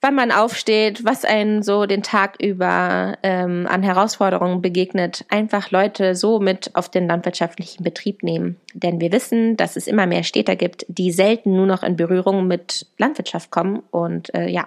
wann 0.02 0.16
man 0.16 0.32
aufsteht, 0.32 1.04
was 1.04 1.24
einen 1.24 1.62
so 1.62 1.86
den 1.86 2.02
Tag 2.02 2.42
über 2.42 3.16
ähm, 3.22 3.68
an 3.70 3.84
Herausforderungen 3.84 4.60
begegnet, 4.60 5.24
einfach 5.28 5.70
Leute 5.70 6.16
so 6.16 6.40
mit 6.40 6.74
auf 6.74 6.90
den 6.90 7.06
landwirtschaftlichen 7.06 7.84
Betrieb 7.84 8.24
nehmen. 8.24 8.60
Denn 8.74 9.00
wir 9.00 9.12
wissen, 9.12 9.56
dass 9.56 9.76
es 9.76 9.86
immer 9.86 10.06
mehr 10.06 10.24
Städter 10.24 10.56
gibt, 10.56 10.84
die 10.88 11.12
selten 11.12 11.54
nur 11.54 11.66
noch 11.66 11.84
in 11.84 11.96
Berührung 11.96 12.48
mit 12.48 12.86
Landwirtschaft 12.98 13.52
kommen. 13.52 13.84
Und 13.92 14.34
äh, 14.34 14.48
ja, 14.48 14.66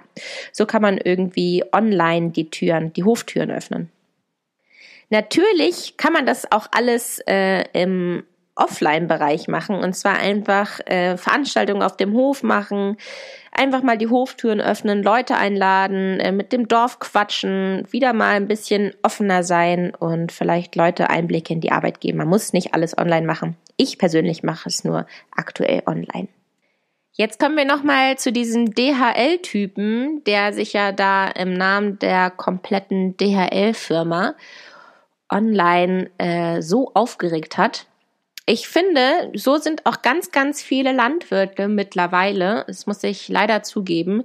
so 0.54 0.66
kann 0.66 0.82
man 0.82 0.98
irgendwie 0.98 1.66
online 1.74 2.30
die 2.30 2.50
Türen, 2.50 2.94
die 2.94 3.04
Hoftüren 3.04 3.52
öffnen. 3.52 3.92
Natürlich 5.10 5.98
kann 5.98 6.14
man 6.14 6.26
das 6.26 6.50
auch 6.50 6.68
alles 6.72 7.20
äh, 7.28 7.66
im 7.74 8.24
Offline-Bereich 8.56 9.50
machen 9.50 9.76
und 9.76 9.94
zwar 9.94 10.18
einfach 10.18 10.80
äh, 10.86 11.18
Veranstaltungen 11.18 11.84
auf 11.84 11.98
dem 11.98 12.14
Hof 12.14 12.42
machen, 12.42 12.98
einfach 13.56 13.82
mal 13.82 13.98
die 13.98 14.10
Hoftüren 14.10 14.62
öffnen, 14.62 15.04
Leute 15.04 15.36
einladen, 15.36 16.20
äh, 16.20 16.32
mit 16.32 16.52
dem 16.52 16.68
Dorf 16.68 17.00
quatschen, 17.00 17.88
wieder 17.90 18.14
mal 18.14 18.36
ein 18.36 18.48
bisschen 18.48 18.94
offener 19.02 19.44
sein 19.44 19.94
und 19.96 20.32
vielleicht 20.32 20.76
Leute 20.76 21.10
Einblicke 21.10 21.54
in 21.54 21.62
die 21.62 21.72
Arbeit 21.72 22.02
geben. 22.02 22.18
Man 22.18 22.28
muss 22.28 22.54
nicht 22.54 22.74
alles 22.74 22.98
online 22.98 23.26
machen. 23.26 23.56
Ich 23.78 23.98
persönlich 23.98 24.44
mache 24.44 24.70
es 24.70 24.84
nur 24.84 25.06
aktuell 25.32 25.84
online. 25.86 26.28
Jetzt 27.14 27.40
kommen 27.40 27.56
wir 27.56 27.66
nochmal 27.66 28.18
zu 28.18 28.34
diesem 28.34 28.74
DHL-Typen, 28.74 30.24
der 30.26 30.52
sich 30.52 30.74
ja 30.74 30.92
da 30.92 31.28
im 31.30 31.54
Namen 31.54 31.98
der 32.00 32.30
kompletten 32.30 33.16
DHL-Firma 33.16 34.36
online 35.30 36.10
äh, 36.18 36.62
so 36.62 36.92
aufgeregt 36.94 37.58
hat 37.58 37.88
ich 38.46 38.68
finde, 38.68 39.32
so 39.34 39.58
sind 39.58 39.86
auch 39.86 40.02
ganz, 40.02 40.32
ganz 40.32 40.62
viele 40.62 40.92
Landwirte 40.92 41.68
mittlerweile, 41.68 42.64
das 42.68 42.86
muss 42.86 43.04
ich 43.04 43.28
leider 43.28 43.64
zugeben, 43.64 44.24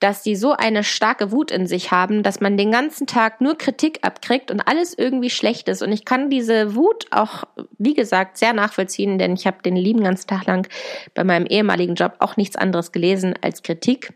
dass 0.00 0.22
die 0.22 0.36
so 0.36 0.52
eine 0.52 0.84
starke 0.84 1.32
Wut 1.32 1.50
in 1.50 1.66
sich 1.66 1.90
haben, 1.90 2.22
dass 2.22 2.40
man 2.40 2.56
den 2.56 2.70
ganzen 2.70 3.08
Tag 3.08 3.40
nur 3.40 3.58
Kritik 3.58 3.98
abkriegt 4.02 4.52
und 4.52 4.60
alles 4.60 4.96
irgendwie 4.96 5.30
schlecht 5.30 5.68
ist. 5.68 5.82
Und 5.82 5.90
ich 5.90 6.04
kann 6.04 6.30
diese 6.30 6.76
Wut 6.76 7.06
auch, 7.10 7.44
wie 7.78 7.94
gesagt, 7.94 8.38
sehr 8.38 8.52
nachvollziehen, 8.52 9.18
denn 9.18 9.34
ich 9.34 9.46
habe 9.46 9.60
den 9.62 9.74
lieben 9.74 10.04
ganzen 10.04 10.28
Tag 10.28 10.46
lang 10.46 10.68
bei 11.14 11.24
meinem 11.24 11.46
ehemaligen 11.46 11.96
Job 11.96 12.14
auch 12.20 12.36
nichts 12.36 12.54
anderes 12.54 12.92
gelesen 12.92 13.34
als 13.40 13.64
Kritik. 13.64 14.12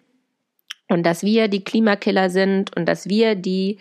Und 0.89 1.05
dass 1.05 1.25
wir 1.25 1.49
die 1.49 1.65
Klimakiller 1.65 2.31
sind 2.31 2.77
und 2.77 2.87
dass 2.87 3.09
wir 3.09 3.35
die 3.35 3.79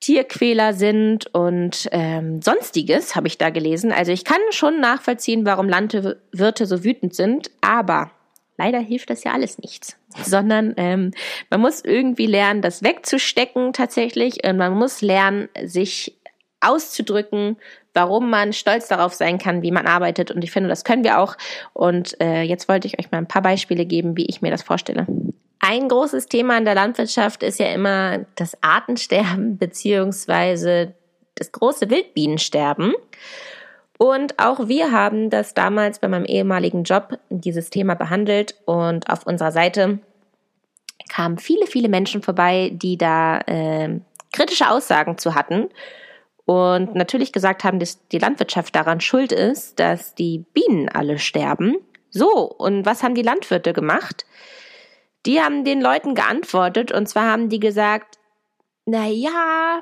Tierquäler 0.00 0.74
sind 0.74 1.34
und 1.34 1.88
ähm, 1.90 2.42
sonstiges, 2.42 3.16
habe 3.16 3.28
ich 3.28 3.38
da 3.38 3.50
gelesen. 3.50 3.92
Also 3.92 4.12
ich 4.12 4.24
kann 4.24 4.40
schon 4.50 4.80
nachvollziehen, 4.80 5.46
warum 5.46 5.68
Landwirte 5.68 6.66
so 6.66 6.84
wütend 6.84 7.14
sind, 7.14 7.50
aber 7.60 8.10
leider 8.58 8.78
hilft 8.78 9.10
das 9.10 9.24
ja 9.24 9.32
alles 9.32 9.58
nichts, 9.58 9.96
sondern 10.22 10.74
ähm, 10.76 11.12
man 11.50 11.60
muss 11.60 11.82
irgendwie 11.82 12.26
lernen, 12.26 12.62
das 12.62 12.82
wegzustecken 12.82 13.72
tatsächlich 13.72 14.46
und 14.46 14.56
man 14.56 14.74
muss 14.74 15.00
lernen, 15.00 15.48
sich 15.64 16.16
auszudrücken, 16.60 17.56
warum 17.94 18.30
man 18.30 18.52
stolz 18.52 18.88
darauf 18.88 19.14
sein 19.14 19.38
kann, 19.38 19.62
wie 19.62 19.70
man 19.70 19.86
arbeitet. 19.86 20.30
Und 20.30 20.42
ich 20.42 20.50
finde, 20.50 20.68
das 20.68 20.84
können 20.84 21.04
wir 21.04 21.18
auch. 21.18 21.36
Und 21.72 22.20
äh, 22.20 22.42
jetzt 22.42 22.68
wollte 22.68 22.86
ich 22.86 22.98
euch 22.98 23.10
mal 23.10 23.18
ein 23.18 23.28
paar 23.28 23.42
Beispiele 23.42 23.86
geben, 23.86 24.16
wie 24.16 24.26
ich 24.26 24.42
mir 24.42 24.50
das 24.50 24.62
vorstelle. 24.62 25.06
Ein 25.60 25.88
großes 25.88 26.26
Thema 26.26 26.58
in 26.58 26.64
der 26.64 26.74
Landwirtschaft 26.74 27.42
ist 27.42 27.58
ja 27.58 27.72
immer 27.72 28.26
das 28.34 28.56
Artensterben 28.62 29.58
beziehungsweise 29.58 30.94
das 31.34 31.52
große 31.52 31.90
Wildbienensterben. 31.90 32.94
Und 33.98 34.38
auch 34.38 34.68
wir 34.68 34.92
haben 34.92 35.30
das 35.30 35.54
damals 35.54 35.98
bei 35.98 36.08
meinem 36.08 36.26
ehemaligen 36.26 36.84
Job 36.84 37.18
dieses 37.30 37.70
Thema 37.70 37.94
behandelt 37.94 38.54
und 38.66 39.08
auf 39.08 39.26
unserer 39.26 39.52
Seite 39.52 40.00
kamen 41.08 41.38
viele, 41.38 41.66
viele 41.66 41.88
Menschen 41.88 42.22
vorbei, 42.22 42.70
die 42.74 42.98
da 42.98 43.38
äh, 43.46 44.00
kritische 44.32 44.70
Aussagen 44.70 45.16
zu 45.16 45.34
hatten 45.34 45.68
und 46.44 46.94
natürlich 46.94 47.32
gesagt 47.32 47.64
haben, 47.64 47.78
dass 47.78 48.06
die 48.08 48.18
Landwirtschaft 48.18 48.74
daran 48.74 49.00
schuld 49.00 49.32
ist, 49.32 49.78
dass 49.80 50.14
die 50.14 50.44
Bienen 50.52 50.88
alle 50.88 51.18
sterben. 51.18 51.76
So, 52.10 52.42
und 52.42 52.86
was 52.86 53.02
haben 53.02 53.14
die 53.14 53.22
Landwirte 53.22 53.72
gemacht? 53.72 54.26
Die 55.26 55.40
haben 55.40 55.64
den 55.64 55.80
Leuten 55.80 56.14
geantwortet 56.14 56.92
und 56.92 57.08
zwar 57.08 57.30
haben 57.30 57.48
die 57.48 57.60
gesagt, 57.60 58.18
na 58.84 59.06
ja, 59.06 59.80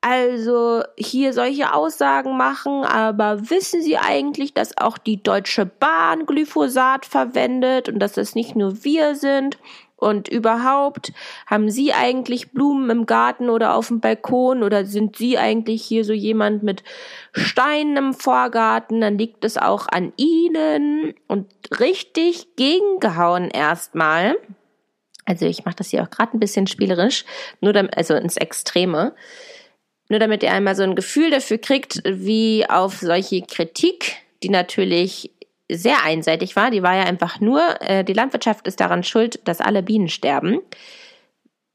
also 0.00 0.82
hier 0.96 1.32
solche 1.32 1.74
Aussagen 1.74 2.36
machen, 2.36 2.84
aber 2.84 3.50
wissen 3.50 3.82
Sie 3.82 3.98
eigentlich, 3.98 4.54
dass 4.54 4.78
auch 4.78 4.98
die 4.98 5.20
Deutsche 5.20 5.66
Bahn 5.66 6.26
Glyphosat 6.26 7.04
verwendet 7.04 7.88
und 7.88 7.98
dass 7.98 8.16
es 8.16 8.36
nicht 8.36 8.54
nur 8.54 8.84
wir 8.84 9.16
sind? 9.16 9.58
Und 9.98 10.28
überhaupt, 10.28 11.12
haben 11.46 11.70
Sie 11.70 11.94
eigentlich 11.94 12.52
Blumen 12.52 12.90
im 12.90 13.06
Garten 13.06 13.48
oder 13.48 13.74
auf 13.74 13.88
dem 13.88 14.00
Balkon 14.00 14.62
oder 14.62 14.84
sind 14.84 15.16
Sie 15.16 15.38
eigentlich 15.38 15.82
hier 15.82 16.04
so 16.04 16.12
jemand 16.12 16.62
mit 16.62 16.84
Steinen 17.32 17.96
im 17.96 18.14
Vorgarten? 18.14 19.00
Dann 19.00 19.16
liegt 19.16 19.42
es 19.44 19.56
auch 19.56 19.88
an 19.88 20.12
Ihnen 20.16 21.14
und 21.26 21.46
richtig 21.80 22.54
gegengehauen 22.56 23.50
erstmal. 23.50 24.36
Also 25.26 25.44
ich 25.44 25.64
mache 25.64 25.76
das 25.76 25.90
hier 25.90 26.02
auch 26.02 26.10
gerade 26.10 26.36
ein 26.36 26.40
bisschen 26.40 26.66
spielerisch, 26.66 27.24
nur 27.60 27.72
damit, 27.72 27.96
also 27.96 28.14
ins 28.14 28.36
Extreme. 28.36 29.14
Nur 30.08 30.20
damit 30.20 30.42
ihr 30.44 30.52
einmal 30.52 30.76
so 30.76 30.84
ein 30.84 30.94
Gefühl 30.94 31.30
dafür 31.30 31.58
kriegt, 31.58 32.00
wie 32.04 32.64
auf 32.68 32.98
solche 32.98 33.42
Kritik, 33.42 34.16
die 34.42 34.50
natürlich 34.50 35.32
sehr 35.70 36.04
einseitig 36.04 36.54
war, 36.54 36.70
die 36.70 36.84
war 36.84 36.94
ja 36.94 37.02
einfach 37.02 37.40
nur, 37.40 37.60
äh, 37.80 38.04
die 38.04 38.12
Landwirtschaft 38.12 38.68
ist 38.68 38.78
daran 38.78 39.02
schuld, 39.02 39.40
dass 39.48 39.60
alle 39.60 39.82
Bienen 39.82 40.08
sterben, 40.08 40.60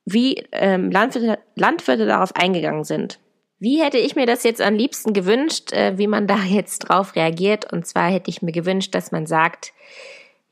wie 0.05 0.46
ähm, 0.53 0.89
Landwirte, 0.91 1.39
Landwirte 1.55 2.05
darauf 2.05 2.34
eingegangen 2.36 2.86
sind. 2.86 3.20
Wie 3.60 3.84
hätte 3.84 3.98
ich 3.98 4.15
mir 4.15 4.25
das 4.25 4.43
jetzt 4.43 4.62
am 4.62 4.75
liebsten 4.75 5.13
gewünscht, 5.13 5.74
äh, 5.74 5.98
wie 5.98 6.08
man 6.08 6.25
da 6.25 6.38
jetzt 6.38 6.79
drauf 6.79 7.15
reagiert? 7.15 7.72
Und 7.72 7.86
zwar 7.86 8.10
hätte 8.10 8.29
ich 8.29 8.41
mir 8.41 8.53
gewünscht, 8.53 8.96
dass 8.96 9.12
man 9.12 9.27
sagt, 9.27 9.74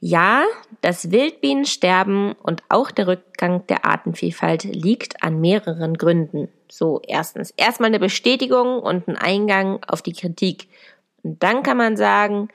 ja, 0.01 0.46
das 0.82 1.12
Wildbienensterben 1.12 2.32
und 2.34 2.63
auch 2.70 2.89
der 2.89 3.08
Rückgang 3.08 3.68
der 3.68 3.86
Artenvielfalt 3.86 4.63
liegt 4.63 5.22
an 5.24 5.41
mehreren 5.41 5.98
Gründen. 5.98 6.48
So, 6.72 7.01
erstens, 7.06 7.51
erstmal 7.58 7.88
eine 7.88 8.00
Bestätigung 8.00 8.79
und 8.79 9.08
ein 9.08 9.18
Eingang 9.18 9.84
auf 9.86 10.01
die 10.01 10.13
Kritik. 10.13 10.68
Und 11.24 11.44
dann 11.44 11.63
kann 11.63 11.75
man 11.75 11.98
sagen, 11.98 12.48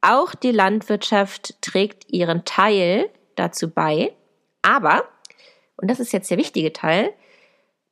auch 0.00 0.34
die 0.34 0.52
Landwirtschaft 0.52 1.60
trägt 1.60 2.12
ihren 2.12 2.44
Teil 2.44 3.08
dazu 3.34 3.70
bei. 3.70 4.12
Aber, 4.62 5.04
und 5.76 5.90
das 5.90 5.98
ist 5.98 6.12
jetzt 6.12 6.30
der 6.30 6.38
wichtige 6.38 6.72
Teil, 6.72 7.12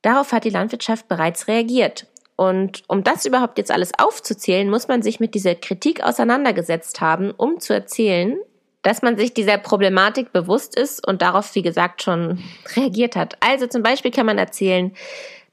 darauf 0.01 0.31
hat 0.31 0.45
die 0.45 0.49
Landwirtschaft 0.49 1.09
bereits 1.09 1.49
reagiert. 1.49 2.07
Und 2.37 2.83
um 2.87 3.03
das 3.03 3.25
überhaupt 3.25 3.57
jetzt 3.57 3.71
alles 3.71 3.91
aufzuzählen, 3.97 4.69
muss 4.69 4.87
man 4.87 5.01
sich 5.01 5.19
mit 5.19 5.35
dieser 5.35 5.55
Kritik 5.55 6.01
auseinandergesetzt 6.01 7.01
haben, 7.01 7.31
um 7.31 7.59
zu 7.59 7.73
erzählen, 7.73 8.39
dass 8.81 9.01
man 9.01 9.17
sich 9.17 9.33
dieser 9.33 9.57
Problematik 9.57 10.31
bewusst 10.31 10.75
ist 10.77 11.05
und 11.05 11.21
darauf, 11.21 11.53
wie 11.55 11.61
gesagt, 11.61 12.01
schon 12.01 12.43
reagiert 12.75 13.15
hat. 13.15 13.37
Also 13.39 13.67
zum 13.67 13.83
Beispiel 13.83 14.11
kann 14.11 14.25
man 14.25 14.37
erzählen, 14.37 14.93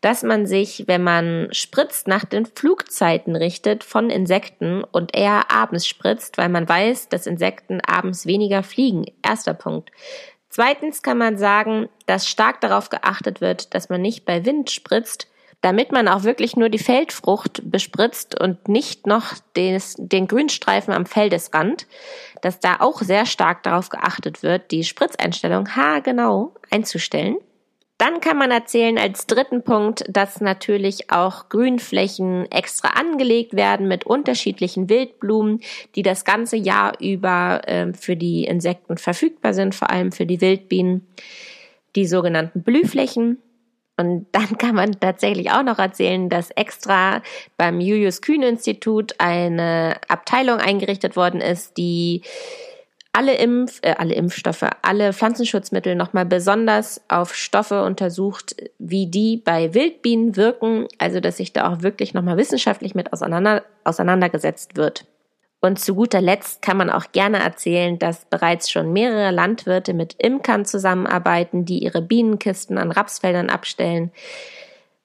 dass 0.00 0.22
man 0.22 0.46
sich, 0.46 0.84
wenn 0.86 1.02
man 1.02 1.48
spritzt, 1.50 2.06
nach 2.06 2.24
den 2.24 2.46
Flugzeiten 2.46 3.34
richtet 3.34 3.82
von 3.82 4.10
Insekten 4.10 4.84
und 4.84 5.16
eher 5.16 5.50
abends 5.50 5.86
spritzt, 5.86 6.38
weil 6.38 6.48
man 6.48 6.68
weiß, 6.68 7.08
dass 7.08 7.26
Insekten 7.26 7.80
abends 7.80 8.24
weniger 8.24 8.62
fliegen. 8.62 9.06
Erster 9.22 9.54
Punkt. 9.54 9.90
Zweitens 10.50 11.02
kann 11.02 11.18
man 11.18 11.36
sagen, 11.36 11.88
dass 12.06 12.28
stark 12.28 12.60
darauf 12.60 12.90
geachtet 12.90 13.40
wird, 13.40 13.74
dass 13.74 13.88
man 13.88 14.00
nicht 14.00 14.24
bei 14.24 14.44
Wind 14.44 14.70
spritzt, 14.70 15.28
damit 15.60 15.90
man 15.90 16.06
auch 16.06 16.22
wirklich 16.22 16.56
nur 16.56 16.68
die 16.68 16.78
Feldfrucht 16.78 17.62
bespritzt 17.64 18.40
und 18.40 18.68
nicht 18.68 19.06
noch 19.06 19.34
des, 19.56 19.96
den 19.98 20.28
Grünstreifen 20.28 20.94
am 20.94 21.06
Feldesrand, 21.06 21.86
dass 22.42 22.60
da 22.60 22.76
auch 22.80 23.02
sehr 23.02 23.26
stark 23.26 23.64
darauf 23.64 23.88
geachtet 23.88 24.42
wird, 24.42 24.70
die 24.70 24.84
Spritzeinstellung 24.84 25.74
haargenau 25.74 26.54
einzustellen. 26.70 27.36
Dann 27.98 28.20
kann 28.20 28.38
man 28.38 28.52
erzählen 28.52 28.96
als 28.96 29.26
dritten 29.26 29.64
Punkt, 29.64 30.04
dass 30.08 30.40
natürlich 30.40 31.10
auch 31.10 31.48
Grünflächen 31.48 32.48
extra 32.52 32.90
angelegt 32.90 33.54
werden 33.54 33.88
mit 33.88 34.06
unterschiedlichen 34.06 34.88
Wildblumen, 34.88 35.60
die 35.96 36.02
das 36.02 36.24
ganze 36.24 36.56
Jahr 36.56 36.92
über 37.00 37.62
äh, 37.66 37.92
für 37.94 38.14
die 38.14 38.44
Insekten 38.44 38.98
verfügbar 38.98 39.52
sind, 39.52 39.74
vor 39.74 39.90
allem 39.90 40.12
für 40.12 40.26
die 40.26 40.40
Wildbienen, 40.40 41.08
die 41.96 42.06
sogenannten 42.06 42.62
Blühflächen. 42.62 43.38
Und 43.98 44.26
dann 44.32 44.56
kann 44.58 44.74
man 44.76 44.98
tatsächlich 45.00 45.50
auch 45.50 45.64
noch 45.64 45.78
erzählen, 45.78 46.28
dass 46.28 46.50
extra 46.52 47.20
beim 47.56 47.80
Julius 47.80 48.22
Kühn 48.22 48.42
Institut 48.42 49.14
eine 49.18 49.96
Abteilung 50.08 50.58
eingerichtet 50.58 51.16
worden 51.16 51.40
ist, 51.40 51.76
die 51.76 52.22
alle, 53.12 53.34
Impf, 53.34 53.80
äh, 53.82 53.94
alle 53.98 54.14
Impfstoffe, 54.14 54.64
alle 54.82 55.12
Pflanzenschutzmittel 55.12 55.96
nochmal 55.96 56.24
besonders 56.24 57.00
auf 57.08 57.34
Stoffe 57.34 57.82
untersucht, 57.82 58.54
wie 58.78 59.08
die 59.08 59.38
bei 59.38 59.74
Wildbienen 59.74 60.36
wirken, 60.36 60.86
also 60.98 61.18
dass 61.18 61.38
sich 61.38 61.52
da 61.52 61.72
auch 61.72 61.82
wirklich 61.82 62.14
nochmal 62.14 62.36
wissenschaftlich 62.36 62.94
mit 62.94 63.12
auseinander, 63.12 63.64
auseinandergesetzt 63.82 64.76
wird. 64.76 65.04
Und 65.60 65.80
zu 65.80 65.94
guter 65.96 66.20
Letzt 66.20 66.62
kann 66.62 66.76
man 66.76 66.88
auch 66.88 67.10
gerne 67.10 67.38
erzählen, 67.40 67.98
dass 67.98 68.24
bereits 68.26 68.70
schon 68.70 68.92
mehrere 68.92 69.32
Landwirte 69.32 69.92
mit 69.92 70.14
Imkern 70.18 70.64
zusammenarbeiten, 70.64 71.64
die 71.64 71.78
ihre 71.78 72.00
Bienenkisten 72.00 72.78
an 72.78 72.92
Rapsfeldern 72.92 73.50
abstellen. 73.50 74.12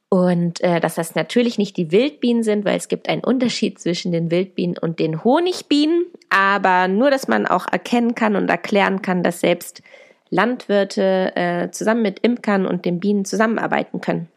Und 0.10 0.62
äh, 0.62 0.80
dass 0.80 0.94
das 0.94 1.16
natürlich 1.16 1.58
nicht 1.58 1.76
die 1.76 1.92
Wildbienen 1.92 2.44
sind, 2.44 2.66
weil 2.66 2.78
es 2.78 2.88
gibt 2.88 3.10
einen 3.10 3.24
Unterschied 3.24 3.80
zwischen 3.80 4.12
den 4.12 4.30
Wildbienen 4.30 4.78
und 4.78 5.00
den 5.00 5.24
Honigbienen. 5.24 6.06
Aber 6.30 6.88
nur, 6.88 7.10
dass 7.10 7.28
man 7.28 7.48
auch 7.48 7.66
erkennen 7.72 8.13
kann 8.13 8.36
und 8.36 8.48
erklären 8.48 9.02
kann, 9.02 9.24
dass 9.24 9.39
selbst 9.39 9.82
Landwirte 10.30 11.36
äh, 11.36 11.72
zusammen 11.72 12.04
mit 12.04 12.20
Imkern 12.20 12.68
und 12.68 12.86
den 12.86 13.00
Bienen 13.00 13.26
zusammenarbeiten 13.26 14.02
können. 14.02 14.30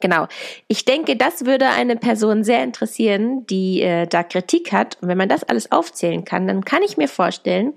Genau. 0.00 0.26
Ich 0.66 0.86
denke, 0.86 1.16
das 1.16 1.44
würde 1.44 1.68
eine 1.68 1.96
Person 1.96 2.42
sehr 2.42 2.64
interessieren, 2.64 3.46
die 3.46 3.82
äh, 3.82 4.06
da 4.06 4.22
Kritik 4.22 4.72
hat. 4.72 4.96
Und 5.00 5.08
wenn 5.08 5.18
man 5.18 5.28
das 5.28 5.44
alles 5.44 5.70
aufzählen 5.70 6.24
kann, 6.24 6.46
dann 6.46 6.64
kann 6.64 6.82
ich 6.82 6.96
mir 6.96 7.08
vorstellen, 7.08 7.74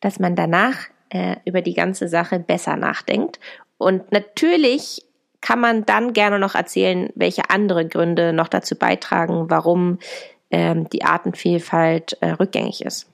dass 0.00 0.20
man 0.20 0.36
danach 0.36 0.76
äh, 1.08 1.36
über 1.44 1.62
die 1.62 1.74
ganze 1.74 2.08
Sache 2.08 2.38
besser 2.38 2.76
nachdenkt. 2.76 3.40
Und 3.78 4.12
natürlich 4.12 5.02
kann 5.40 5.60
man 5.60 5.84
dann 5.84 6.12
gerne 6.12 6.38
noch 6.38 6.54
erzählen, 6.54 7.10
welche 7.14 7.50
andere 7.50 7.86
Gründe 7.86 8.32
noch 8.32 8.48
dazu 8.48 8.76
beitragen, 8.76 9.50
warum 9.50 9.98
ähm, 10.50 10.88
die 10.90 11.04
Artenvielfalt 11.04 12.16
äh, 12.20 12.30
rückgängig 12.30 12.84
ist. 12.84 13.08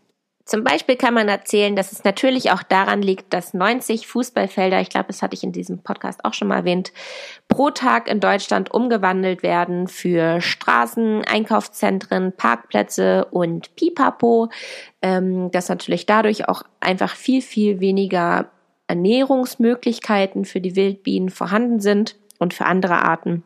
Zum 0.44 0.64
Beispiel 0.64 0.96
kann 0.96 1.14
man 1.14 1.28
erzählen, 1.28 1.76
dass 1.76 1.92
es 1.92 2.02
natürlich 2.02 2.50
auch 2.50 2.62
daran 2.64 3.00
liegt, 3.00 3.32
dass 3.32 3.54
90 3.54 4.06
Fußballfelder, 4.08 4.80
ich 4.80 4.88
glaube, 4.88 5.06
das 5.06 5.22
hatte 5.22 5.34
ich 5.34 5.44
in 5.44 5.52
diesem 5.52 5.82
Podcast 5.82 6.24
auch 6.24 6.34
schon 6.34 6.48
mal 6.48 6.56
erwähnt, 6.56 6.92
pro 7.48 7.70
Tag 7.70 8.08
in 8.08 8.18
Deutschland 8.18 8.72
umgewandelt 8.72 9.42
werden 9.42 9.86
für 9.86 10.40
Straßen, 10.40 11.24
Einkaufszentren, 11.24 12.32
Parkplätze 12.32 13.26
und 13.26 13.74
Pipapo, 13.76 14.50
ähm, 15.00 15.50
dass 15.52 15.68
natürlich 15.68 16.06
dadurch 16.06 16.48
auch 16.48 16.62
einfach 16.80 17.14
viel, 17.14 17.40
viel 17.40 17.78
weniger 17.78 18.50
Ernährungsmöglichkeiten 18.88 20.44
für 20.44 20.60
die 20.60 20.74
Wildbienen 20.74 21.30
vorhanden 21.30 21.78
sind 21.78 22.16
und 22.38 22.52
für 22.52 22.66
andere 22.66 23.02
Arten 23.02 23.44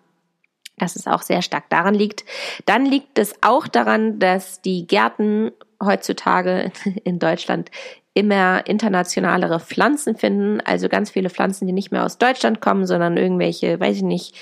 dass 0.78 0.96
es 0.96 1.06
auch 1.06 1.22
sehr 1.22 1.42
stark 1.42 1.70
daran 1.70 1.94
liegt. 1.94 2.24
Dann 2.66 2.84
liegt 2.84 3.18
es 3.18 3.34
auch 3.42 3.66
daran, 3.66 4.18
dass 4.18 4.60
die 4.60 4.86
Gärten 4.86 5.52
heutzutage 5.82 6.72
in 7.04 7.18
Deutschland 7.18 7.70
immer 8.14 8.66
internationalere 8.66 9.60
Pflanzen 9.60 10.16
finden, 10.16 10.60
also 10.62 10.88
ganz 10.88 11.10
viele 11.10 11.28
Pflanzen, 11.28 11.66
die 11.66 11.72
nicht 11.74 11.92
mehr 11.92 12.04
aus 12.04 12.16
Deutschland 12.16 12.62
kommen, 12.62 12.86
sondern 12.86 13.18
irgendwelche, 13.18 13.78
weiß 13.78 13.96
ich 13.96 14.02
nicht, 14.02 14.34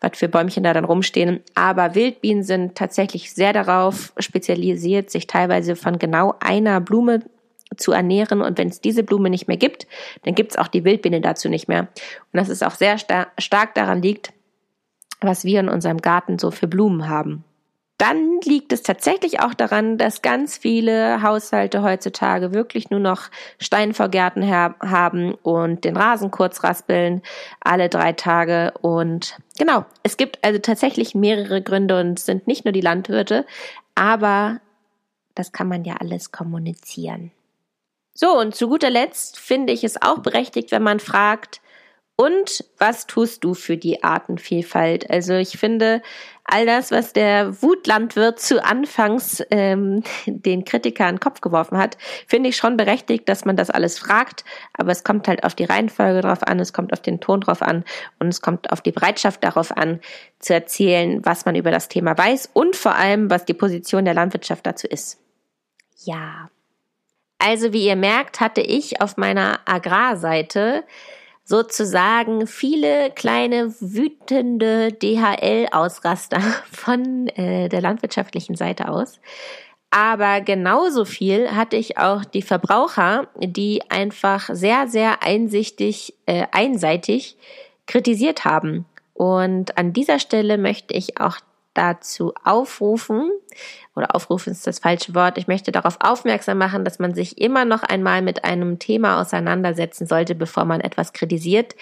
was 0.00 0.12
für 0.14 0.28
Bäumchen 0.28 0.62
da 0.62 0.72
dann 0.72 0.84
rumstehen. 0.84 1.40
Aber 1.54 1.94
Wildbienen 1.94 2.44
sind 2.44 2.76
tatsächlich 2.76 3.32
sehr 3.32 3.52
darauf 3.52 4.12
spezialisiert, 4.18 5.10
sich 5.10 5.26
teilweise 5.26 5.74
von 5.74 5.98
genau 5.98 6.34
einer 6.38 6.80
Blume 6.80 7.20
zu 7.76 7.92
ernähren. 7.92 8.42
Und 8.42 8.58
wenn 8.58 8.68
es 8.68 8.80
diese 8.80 9.02
Blume 9.02 9.30
nicht 9.30 9.48
mehr 9.48 9.56
gibt, 9.56 9.86
dann 10.22 10.34
gibt 10.34 10.52
es 10.52 10.58
auch 10.58 10.68
die 10.68 10.84
Wildbiene 10.84 11.20
dazu 11.20 11.48
nicht 11.48 11.66
mehr. 11.66 11.80
Und 11.80 12.34
das 12.34 12.48
ist 12.48 12.64
auch 12.64 12.74
sehr 12.74 12.98
star 12.98 13.28
stark 13.38 13.74
daran 13.74 14.02
liegt, 14.02 14.32
was 15.20 15.44
wir 15.44 15.60
in 15.60 15.68
unserem 15.68 15.98
Garten 15.98 16.38
so 16.38 16.50
für 16.50 16.68
Blumen 16.68 17.08
haben. 17.08 17.44
Dann 17.98 18.40
liegt 18.42 18.74
es 18.74 18.82
tatsächlich 18.82 19.40
auch 19.40 19.54
daran, 19.54 19.96
dass 19.96 20.20
ganz 20.20 20.58
viele 20.58 21.22
Haushalte 21.22 21.82
heutzutage 21.82 22.52
wirklich 22.52 22.90
nur 22.90 23.00
noch 23.00 23.30
Steinvorgärten 23.58 24.46
haben 24.50 25.34
und 25.34 25.84
den 25.84 25.96
Rasen 25.96 26.30
kurz 26.30 26.62
raspeln 26.62 27.22
alle 27.60 27.88
drei 27.88 28.12
Tage. 28.12 28.74
Und 28.82 29.38
genau, 29.58 29.86
es 30.02 30.18
gibt 30.18 30.44
also 30.44 30.58
tatsächlich 30.58 31.14
mehrere 31.14 31.62
Gründe 31.62 31.98
und 31.98 32.18
es 32.18 32.26
sind 32.26 32.46
nicht 32.46 32.66
nur 32.66 32.72
die 32.72 32.82
Landwirte, 32.82 33.46
aber 33.94 34.60
das 35.34 35.52
kann 35.52 35.68
man 35.68 35.84
ja 35.84 35.94
alles 35.96 36.32
kommunizieren. 36.32 37.30
So, 38.12 38.38
und 38.38 38.54
zu 38.54 38.68
guter 38.68 38.90
Letzt 38.90 39.38
finde 39.38 39.72
ich 39.72 39.84
es 39.84 40.00
auch 40.00 40.18
berechtigt, 40.18 40.70
wenn 40.70 40.82
man 40.82 41.00
fragt, 41.00 41.60
und 42.16 42.64
was 42.78 43.06
tust 43.06 43.44
du 43.44 43.52
für 43.52 43.76
die 43.76 44.02
Artenvielfalt? 44.02 45.10
Also 45.10 45.34
ich 45.34 45.58
finde, 45.58 46.00
all 46.44 46.64
das, 46.64 46.90
was 46.90 47.12
der 47.12 47.60
Wutlandwirt 47.60 48.40
zu 48.40 48.64
Anfangs 48.64 49.42
ähm, 49.50 50.02
den 50.24 50.64
Kritiker 50.64 51.06
in 51.10 51.16
den 51.16 51.20
Kopf 51.20 51.42
geworfen 51.42 51.76
hat, 51.76 51.98
finde 52.26 52.48
ich 52.48 52.56
schon 52.56 52.78
berechtigt, 52.78 53.28
dass 53.28 53.44
man 53.44 53.56
das 53.56 53.68
alles 53.68 53.98
fragt. 53.98 54.46
Aber 54.72 54.92
es 54.92 55.04
kommt 55.04 55.28
halt 55.28 55.44
auf 55.44 55.54
die 55.54 55.64
Reihenfolge 55.64 56.22
drauf 56.22 56.42
an, 56.42 56.58
es 56.58 56.72
kommt 56.72 56.94
auf 56.94 57.02
den 57.02 57.20
Ton 57.20 57.42
drauf 57.42 57.60
an 57.60 57.84
und 58.18 58.28
es 58.28 58.40
kommt 58.40 58.72
auf 58.72 58.80
die 58.80 58.92
Bereitschaft 58.92 59.44
darauf 59.44 59.76
an, 59.76 60.00
zu 60.38 60.54
erzählen, 60.54 61.22
was 61.22 61.44
man 61.44 61.54
über 61.54 61.70
das 61.70 61.88
Thema 61.88 62.16
weiß 62.16 62.48
und 62.54 62.76
vor 62.76 62.94
allem, 62.94 63.28
was 63.28 63.44
die 63.44 63.54
Position 63.54 64.06
der 64.06 64.14
Landwirtschaft 64.14 64.64
dazu 64.64 64.86
ist. 64.86 65.18
Ja. 66.04 66.48
Also 67.38 67.74
wie 67.74 67.86
ihr 67.86 67.96
merkt, 67.96 68.40
hatte 68.40 68.62
ich 68.62 69.02
auf 69.02 69.18
meiner 69.18 69.60
Agrarseite 69.66 70.84
sozusagen 71.46 72.48
viele 72.48 73.10
kleine 73.12 73.72
wütende 73.80 74.92
DHL-Ausraster 74.92 76.40
von 76.72 77.28
äh, 77.28 77.68
der 77.68 77.80
landwirtschaftlichen 77.80 78.56
Seite 78.56 78.88
aus. 78.88 79.20
Aber 79.90 80.40
genauso 80.40 81.04
viel 81.04 81.52
hatte 81.52 81.76
ich 81.76 81.96
auch 81.98 82.24
die 82.24 82.42
Verbraucher, 82.42 83.28
die 83.38 83.80
einfach 83.88 84.48
sehr, 84.52 84.88
sehr 84.88 85.22
einsichtig, 85.22 86.14
äh, 86.26 86.46
einseitig 86.50 87.36
kritisiert 87.86 88.44
haben. 88.44 88.84
Und 89.14 89.78
an 89.78 89.92
dieser 89.92 90.18
Stelle 90.18 90.58
möchte 90.58 90.94
ich 90.94 91.20
auch 91.20 91.38
dazu 91.76 92.32
aufrufen, 92.44 93.30
oder 93.94 94.14
aufrufen 94.14 94.52
ist 94.52 94.66
das 94.66 94.80
falsche 94.80 95.14
Wort, 95.14 95.38
ich 95.38 95.46
möchte 95.46 95.72
darauf 95.72 95.98
aufmerksam 96.00 96.58
machen, 96.58 96.84
dass 96.84 96.98
man 96.98 97.14
sich 97.14 97.38
immer 97.40 97.64
noch 97.64 97.82
einmal 97.82 98.22
mit 98.22 98.44
einem 98.44 98.78
Thema 98.78 99.20
auseinandersetzen 99.20 100.06
sollte, 100.06 100.34
bevor 100.34 100.64
man 100.64 100.80
etwas 100.80 101.12
kritisiert. 101.12 101.74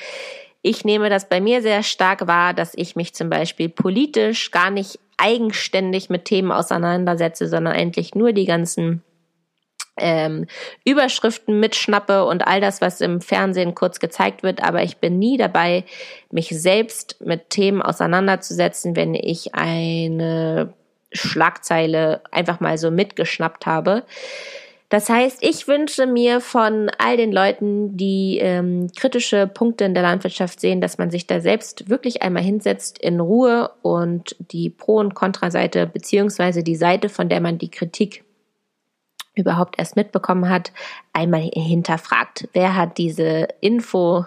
Ich 0.62 0.84
nehme 0.84 1.10
das 1.10 1.28
bei 1.28 1.40
mir 1.40 1.60
sehr 1.60 1.82
stark 1.82 2.26
wahr, 2.26 2.54
dass 2.54 2.72
ich 2.74 2.96
mich 2.96 3.14
zum 3.14 3.28
Beispiel 3.28 3.68
politisch 3.68 4.50
gar 4.50 4.70
nicht 4.70 4.98
eigenständig 5.16 6.10
mit 6.10 6.24
Themen 6.24 6.52
auseinandersetze, 6.52 7.48
sondern 7.48 7.74
eigentlich 7.74 8.14
nur 8.14 8.32
die 8.32 8.46
ganzen 8.46 9.02
ähm, 9.96 10.46
Überschriften 10.84 11.60
mitschnappe 11.60 12.24
und 12.24 12.46
all 12.46 12.60
das, 12.60 12.80
was 12.80 13.00
im 13.00 13.20
Fernsehen 13.20 13.74
kurz 13.74 14.00
gezeigt 14.00 14.42
wird, 14.42 14.62
aber 14.62 14.82
ich 14.82 14.98
bin 14.98 15.18
nie 15.18 15.36
dabei, 15.36 15.84
mich 16.30 16.48
selbst 16.48 17.20
mit 17.20 17.50
Themen 17.50 17.82
auseinanderzusetzen, 17.82 18.96
wenn 18.96 19.14
ich 19.14 19.54
eine 19.54 20.72
Schlagzeile 21.12 22.22
einfach 22.32 22.60
mal 22.60 22.76
so 22.76 22.90
mitgeschnappt 22.90 23.66
habe. 23.66 24.02
Das 24.90 25.08
heißt, 25.08 25.38
ich 25.40 25.66
wünsche 25.66 26.06
mir 26.06 26.40
von 26.40 26.90
all 26.98 27.16
den 27.16 27.32
Leuten, 27.32 27.96
die 27.96 28.38
ähm, 28.40 28.90
kritische 28.94 29.46
Punkte 29.46 29.84
in 29.84 29.94
der 29.94 30.02
Landwirtschaft 30.02 30.60
sehen, 30.60 30.80
dass 30.80 30.98
man 30.98 31.10
sich 31.10 31.26
da 31.26 31.40
selbst 31.40 31.88
wirklich 31.88 32.22
einmal 32.22 32.42
hinsetzt 32.42 32.98
in 32.98 33.18
Ruhe 33.18 33.70
und 33.82 34.36
die 34.38 34.70
Pro- 34.70 34.98
und 34.98 35.14
Kontraseite 35.14 35.86
beziehungsweise 35.86 36.62
die 36.62 36.76
Seite, 36.76 37.08
von 37.08 37.28
der 37.28 37.40
man 37.40 37.58
die 37.58 37.70
Kritik 37.70 38.24
überhaupt 39.34 39.78
erst 39.78 39.96
mitbekommen 39.96 40.48
hat, 40.48 40.72
einmal 41.12 41.50
hinterfragt. 41.52 42.48
Wer 42.52 42.76
hat 42.76 42.98
diese 42.98 43.48
Info 43.60 44.26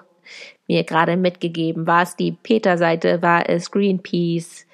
mir 0.68 0.84
gerade 0.84 1.18
mitgegeben? 1.18 1.88
War 1.88 2.04
es 2.04 2.16
die 2.16 2.32
Peter-Seite? 2.32 3.22
War 3.22 3.50
es 3.50 3.72
Greenpeace? 3.72 4.66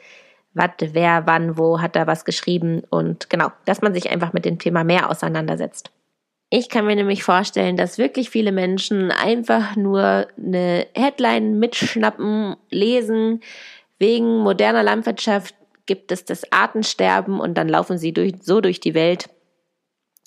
Was, 0.55 0.71
wer, 0.79 1.25
wann, 1.25 1.57
wo 1.57 1.81
hat 1.81 1.95
da 1.95 2.07
was 2.07 2.25
geschrieben? 2.25 2.83
Und 2.89 3.29
genau, 3.29 3.51
dass 3.65 3.81
man 3.81 3.93
sich 3.93 4.09
einfach 4.09 4.33
mit 4.33 4.45
dem 4.45 4.59
Thema 4.59 4.83
mehr 4.83 5.09
auseinandersetzt. 5.09 5.91
Ich 6.49 6.69
kann 6.69 6.85
mir 6.85 6.95
nämlich 6.95 7.23
vorstellen, 7.23 7.77
dass 7.77 7.97
wirklich 7.97 8.29
viele 8.29 8.51
Menschen 8.51 9.09
einfach 9.09 9.75
nur 9.75 10.27
eine 10.37 10.85
Headline 10.93 11.57
mitschnappen, 11.57 12.55
lesen. 12.69 13.41
Wegen 13.97 14.37
moderner 14.39 14.83
Landwirtschaft 14.83 15.55
gibt 15.87 16.11
es 16.11 16.25
das 16.25 16.51
Artensterben 16.51 17.39
und 17.39 17.55
dann 17.55 17.67
laufen 17.67 17.97
sie 17.97 18.13
durch, 18.13 18.33
so 18.41 18.61
durch 18.61 18.79
die 18.79 18.93
Welt 18.93 19.29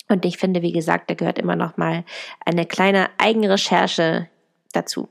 und 0.09 0.25
ich 0.25 0.37
finde, 0.37 0.61
wie 0.61 0.71
gesagt, 0.71 1.09
da 1.09 1.13
gehört 1.13 1.39
immer 1.39 1.55
noch 1.55 1.77
mal 1.77 2.03
eine 2.45 2.65
kleine 2.65 3.07
Eigenrecherche 3.17 4.27
dazu. 4.73 5.09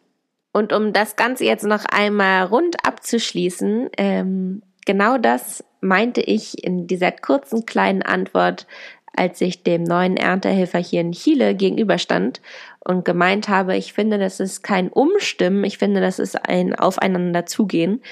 Und 0.53 0.73
um 0.73 0.93
das 0.93 1.17
Ganze 1.17 1.45
jetzt 1.45 1.65
noch 1.65 1.85
einmal 1.85 2.45
rund 2.45 2.77
abzuschließen, 2.87 3.91
ähm, 3.99 4.63
genau 4.87 5.19
das 5.19 5.63
meinte 5.83 6.23
ich 6.23 6.65
in 6.65 6.87
dieser 6.87 7.13
kurzen 7.13 7.67
kleinen 7.67 8.03
Antwort, 8.03 8.67
als 9.15 9.41
ich 9.41 9.63
dem 9.63 9.83
neuen 9.83 10.17
Erntehelfer 10.17 10.79
hier 10.79 11.01
in 11.01 11.13
Chile 11.13 11.55
gegenüberstand 11.55 12.41
und 12.81 13.05
gemeint 13.05 13.49
habe, 13.49 13.77
ich 13.77 13.93
finde, 13.93 14.19
das 14.19 14.41
ist 14.41 14.63
kein 14.63 14.89
Umstimmen, 14.89 15.65
ich 15.65 15.79
finde, 15.79 16.01
das 16.01 16.19
ist 16.19 16.49
ein 16.49 16.75
Aufeinander 16.75 17.47
zugehen. 17.47 18.03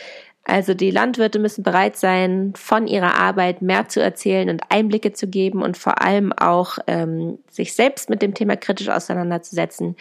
Also 0.45 0.75
die 0.75 0.91
Landwirte 0.91 1.39
müssen 1.39 1.63
bereit 1.63 1.97
sein, 1.97 2.53
von 2.55 2.87
ihrer 2.87 3.15
Arbeit 3.15 3.63
mehr 3.63 3.89
zu 3.89 4.01
erzählen 4.01 4.51
und 4.51 4.63
Einblicke 4.69 5.13
zu 5.15 5.27
geben 5.27 5.63
und 5.63 5.79
vor 5.79 6.03
allem 6.03 6.33
auch 6.35 6.79
ähm, 6.87 7.39
sich 7.51 7.75
selbst 7.75 8.11
mit 8.11 8.21
dem 8.21 8.35
Thema 8.35 8.57
kritisch 8.57 8.91
auseinanderzusetzen. 8.91 9.97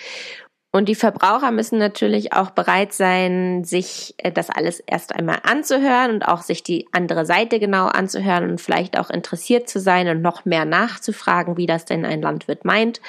Und 0.76 0.90
die 0.90 0.96
Verbraucher 0.96 1.52
müssen 1.52 1.78
natürlich 1.78 2.34
auch 2.34 2.50
bereit 2.50 2.94
sein, 2.94 3.64
sich 3.64 4.16
äh, 4.18 4.32
das 4.32 4.50
alles 4.50 4.80
erst 4.82 5.16
einmal 5.16 5.40
anzuhören 5.44 6.12
und 6.12 6.28
auch 6.28 6.42
sich 6.42 6.64
die 6.64 6.88
andere 6.92 7.26
Seite 7.26 7.60
genau 7.60 7.86
anzuhören 7.86 8.50
und 8.50 8.60
vielleicht 8.60 9.00
auch 9.00 9.12
interessiert 9.12 9.70
zu 9.70 9.80
sein 9.80 10.10
und 10.10 10.22
noch 10.22 10.46
mehr 10.46 10.66
nachzufragen, 10.66 11.58
wie 11.58 11.68
das 11.68 11.86
denn 11.86 12.06
ein 12.06 12.22
Landwirt 12.24 12.66
meint 12.66 13.02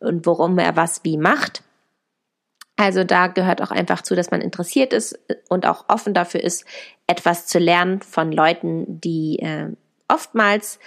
und 0.00 0.26
warum 0.26 0.58
er 0.58 0.74
was 0.74 1.04
wie 1.04 1.18
macht. 1.18 1.62
Also 2.82 3.04
da 3.04 3.28
gehört 3.28 3.62
auch 3.62 3.70
einfach 3.70 4.02
zu, 4.02 4.16
dass 4.16 4.32
man 4.32 4.40
interessiert 4.40 4.92
ist 4.92 5.16
und 5.48 5.66
auch 5.66 5.84
offen 5.86 6.14
dafür 6.14 6.42
ist, 6.42 6.64
etwas 7.06 7.46
zu 7.46 7.60
lernen 7.60 8.02
von 8.02 8.32
Leuten, 8.32 9.00
die 9.00 9.38
äh, 9.38 9.68
oftmals 10.08 10.80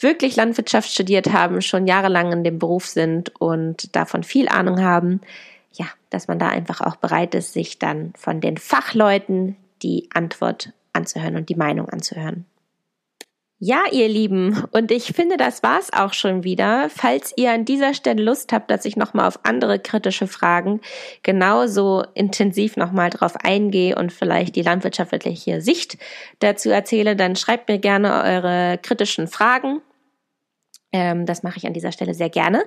wirklich 0.00 0.34
Landwirtschaft 0.34 0.90
studiert 0.90 1.32
haben, 1.32 1.62
schon 1.62 1.86
jahrelang 1.86 2.32
in 2.32 2.42
dem 2.42 2.58
Beruf 2.58 2.86
sind 2.86 3.40
und 3.40 3.94
davon 3.94 4.24
viel 4.24 4.48
Ahnung 4.48 4.82
haben. 4.82 5.20
Ja, 5.70 5.86
dass 6.10 6.26
man 6.26 6.40
da 6.40 6.48
einfach 6.48 6.80
auch 6.80 6.96
bereit 6.96 7.36
ist, 7.36 7.52
sich 7.52 7.78
dann 7.78 8.12
von 8.16 8.40
den 8.40 8.56
Fachleuten 8.56 9.56
die 9.82 10.08
Antwort 10.12 10.72
anzuhören 10.94 11.36
und 11.36 11.48
die 11.48 11.54
Meinung 11.54 11.88
anzuhören. 11.88 12.44
Ja, 13.58 13.84
ihr 13.90 14.06
Lieben, 14.08 14.64
und 14.72 14.90
ich 14.90 15.06
finde, 15.14 15.38
das 15.38 15.62
war's 15.62 15.90
auch 15.90 16.12
schon 16.12 16.44
wieder. 16.44 16.90
Falls 16.90 17.32
ihr 17.36 17.52
an 17.52 17.64
dieser 17.64 17.94
Stelle 17.94 18.22
Lust 18.22 18.52
habt, 18.52 18.70
dass 18.70 18.84
ich 18.84 18.96
nochmal 18.96 19.26
auf 19.26 19.40
andere 19.44 19.78
kritische 19.78 20.26
Fragen 20.26 20.82
genauso 21.22 22.04
intensiv 22.12 22.76
nochmal 22.76 23.08
drauf 23.08 23.34
eingehe 23.42 23.96
und 23.96 24.12
vielleicht 24.12 24.56
die 24.56 24.62
landwirtschaftliche 24.62 25.62
Sicht 25.62 25.96
dazu 26.40 26.68
erzähle, 26.68 27.16
dann 27.16 27.34
schreibt 27.34 27.70
mir 27.70 27.78
gerne 27.78 28.22
eure 28.24 28.78
kritischen 28.82 29.26
Fragen. 29.26 29.80
Ähm, 30.92 31.24
das 31.24 31.42
mache 31.42 31.56
ich 31.56 31.66
an 31.66 31.72
dieser 31.72 31.92
Stelle 31.92 32.12
sehr 32.12 32.28
gerne. 32.28 32.62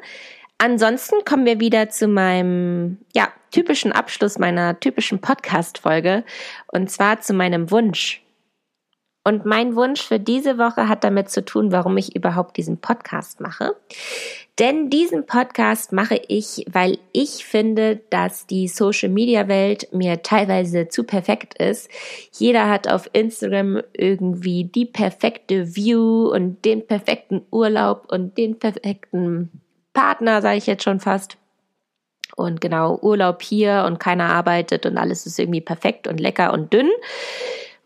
Ansonsten 0.58 1.24
kommen 1.24 1.46
wir 1.46 1.60
wieder 1.60 1.90
zu 1.90 2.08
meinem, 2.08 2.98
ja, 3.14 3.32
typischen 3.52 3.92
Abschluss 3.92 4.40
meiner 4.40 4.80
typischen 4.80 5.22
Podcast-Folge 5.22 6.24
und 6.66 6.90
zwar 6.90 7.22
zu 7.22 7.36
meinem 7.36 7.70
Wunsch. 7.70 8.24
Und 9.30 9.46
mein 9.46 9.76
Wunsch 9.76 10.02
für 10.02 10.20
diese 10.20 10.58
Woche 10.58 10.90
hat 10.90 11.04
damit 11.04 11.30
zu 11.30 11.46
tun, 11.46 11.72
warum 11.72 11.96
ich 11.98 12.16
überhaupt 12.16 12.58
diesen 12.58 12.82
Podcast 12.82 13.40
mache. 13.42 13.76
Denn 14.58 14.90
diesen 14.90 15.28
Podcast 15.28 15.92
mache 15.92 16.20
ich, 16.28 16.66
weil 16.68 16.98
ich 17.12 17.46
finde, 17.46 17.98
dass 18.10 18.48
die 18.48 18.68
Social 18.68 19.10
Media 19.10 19.48
Welt 19.48 19.88
mir 19.94 20.24
teilweise 20.24 20.88
zu 20.88 21.04
perfekt 21.04 21.62
ist. 21.62 21.92
Jeder 22.32 22.72
hat 22.72 22.88
auf 22.88 23.08
Instagram 23.14 23.84
irgendwie 23.94 24.64
die 24.64 24.86
perfekte 24.88 25.76
View 25.76 26.32
und 26.34 26.66
den 26.66 26.88
perfekten 26.88 27.44
Urlaub 27.52 28.08
und 28.12 28.36
den 28.36 28.58
perfekten 28.58 29.52
Partner, 29.94 30.42
sage 30.42 30.58
ich 30.58 30.66
jetzt 30.66 30.84
schon 30.84 31.00
fast. 31.00 31.38
Und 32.36 32.62
genau, 32.62 32.98
Urlaub 33.00 33.44
hier 33.44 33.84
und 33.86 34.00
keiner 34.00 34.34
arbeitet 34.34 34.88
und 34.88 34.98
alles 34.98 35.28
ist 35.28 35.38
irgendwie 35.38 35.62
perfekt 35.62 36.08
und 36.08 36.20
lecker 36.20 36.52
und 36.52 36.74
dünn. 36.74 36.90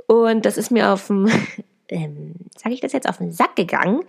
Und 0.08 0.46
das 0.46 0.58
ist 0.58 0.72
mir 0.72 0.92
auf 0.92 1.08
dem, 1.08 1.28
ähm, 1.90 2.34
sage 2.58 2.76
ich 2.76 2.82
das 2.82 2.94
jetzt, 2.94 3.08
auf 3.08 3.18
den 3.18 3.32
Sack 3.32 3.56
gegangen. 3.56 4.02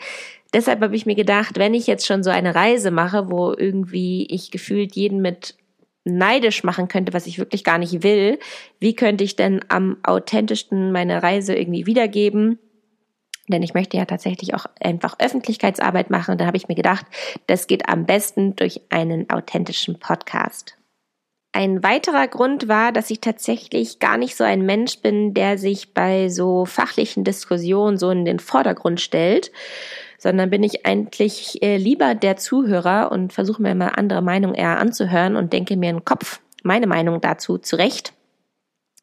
Deshalb 0.53 0.81
habe 0.83 0.95
ich 0.95 1.07
mir 1.07 1.17
gedacht, 1.17 1.59
wenn 1.59 1.75
ich 1.75 1.87
jetzt 1.87 2.07
schon 2.07 2.23
so 2.23 2.31
eine 2.31 2.55
Reise 2.55 2.91
mache, 2.91 3.31
wo 3.31 3.53
irgendwie 3.53 4.27
ich 4.31 4.51
gefühlt 4.51 4.95
jeden 4.95 5.21
mit 5.21 5.57
neidisch 6.05 6.63
machen 6.65 6.89
könnte, 6.89 7.13
was 7.13 7.27
ich 7.27 7.39
wirklich 7.39 7.65
gar 7.65 7.79
nicht 7.79 8.03
will, 8.03 8.39
wie 8.79 8.95
könnte 8.95 9.25
ich 9.25 9.37
denn 9.37 9.65
am 9.69 9.97
authentischsten 10.03 10.93
meine 10.93 11.23
Reise 11.23 11.55
irgendwie 11.55 11.87
wiedergeben? 11.87 12.59
Denn 13.49 13.63
ich 13.63 13.75
möchte 13.75 13.97
ja 13.97 14.05
tatsächlich 14.05 14.55
auch 14.55 14.67
einfach 14.81 15.17
Öffentlichkeitsarbeit 15.19 16.11
machen. 16.11 16.33
Und 16.33 16.41
da 16.41 16.47
habe 16.47 16.57
ich 16.57 16.69
mir 16.69 16.75
gedacht, 16.75 17.05
das 17.47 17.67
geht 17.67 17.89
am 17.89 18.07
besten 18.07 18.57
durch 18.57 18.81
einen 18.91 19.29
authentischen 19.29 19.99
Podcast. 19.99 20.77
Ein 21.57 21.85
weiterer 21.85 22.27
Grund 22.27 22.67
war, 22.67 22.91
dass 22.91 23.11
ich 23.11 23.21
tatsächlich 23.21 24.01
gar 24.01 24.17
nicht 24.17 24.35
so 24.35 24.43
ein 24.43 24.67
Mensch 24.67 24.99
bin, 24.99 25.35
der 25.35 25.57
sich 25.57 25.95
bei 25.95 26.29
so 26.29 26.65
fachlichen 26.65 27.23
Diskussionen 27.23 27.97
so 27.97 28.11
in 28.11 28.25
den 28.25 28.41
Vordergrund 28.41 29.01
stellt, 29.01 29.53
sondern 30.19 30.51
bin 30.51 30.65
ich 30.65 30.85
eigentlich 30.85 31.63
äh, 31.63 31.77
lieber 31.77 32.17
der 32.17 32.37
Zuhörer 32.37 33.13
und 33.13 33.33
versuche 33.33 33.63
mir 33.63 33.77
mal 33.77 33.93
andere 33.95 34.21
Meinungen 34.21 34.57
eher 34.57 34.81
anzuhören 34.81 35.37
und 35.37 35.53
denke 35.53 35.77
mir 35.77 35.91
im 35.91 36.05
Kopf 36.05 36.41
meine 36.65 36.89
Meinung 36.89 37.21
dazu 37.21 37.59
zurecht. 37.59 38.15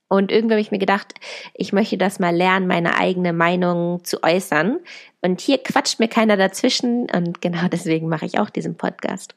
Und 0.09 0.29
irgendwie 0.29 0.55
habe 0.55 0.61
ich 0.61 0.71
mir 0.71 0.77
gedacht, 0.77 1.13
ich 1.53 1.71
möchte 1.71 1.97
das 1.97 2.19
mal 2.19 2.35
lernen, 2.35 2.67
meine 2.67 2.97
eigene 2.97 3.31
Meinung 3.31 4.03
zu 4.03 4.23
äußern. 4.23 4.79
Und 5.21 5.39
hier 5.39 5.59
quatscht 5.59 5.99
mir 5.99 6.09
keiner 6.09 6.35
dazwischen 6.35 7.09
und 7.15 7.39
genau 7.39 7.69
deswegen 7.71 8.09
mache 8.09 8.25
ich 8.25 8.39
auch 8.39 8.49
diesen 8.49 8.75
Podcast. 8.75 9.35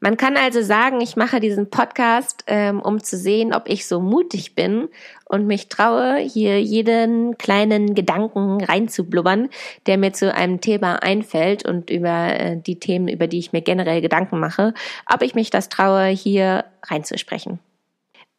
Man 0.00 0.16
kann 0.16 0.36
also 0.36 0.62
sagen, 0.62 1.00
ich 1.00 1.16
mache 1.16 1.40
diesen 1.40 1.70
Podcast, 1.70 2.44
ähm, 2.46 2.80
um 2.80 3.02
zu 3.02 3.16
sehen, 3.16 3.52
ob 3.52 3.68
ich 3.68 3.88
so 3.88 4.00
mutig 4.00 4.54
bin 4.54 4.88
und 5.24 5.46
mich 5.48 5.68
traue, 5.68 6.18
hier 6.18 6.62
jeden 6.62 7.36
kleinen 7.36 7.96
Gedanken 7.96 8.62
reinzublubbern, 8.62 9.48
der 9.86 9.98
mir 9.98 10.12
zu 10.12 10.32
einem 10.32 10.60
Thema 10.60 11.02
einfällt 11.02 11.66
und 11.66 11.90
über 11.90 12.28
äh, 12.38 12.56
die 12.60 12.78
Themen, 12.78 13.08
über 13.08 13.26
die 13.26 13.40
ich 13.40 13.52
mir 13.52 13.62
generell 13.62 14.00
Gedanken 14.00 14.38
mache, 14.38 14.72
ob 15.12 15.22
ich 15.22 15.34
mich 15.34 15.50
das 15.50 15.68
traue, 15.68 16.06
hier 16.06 16.64
reinzusprechen. 16.84 17.58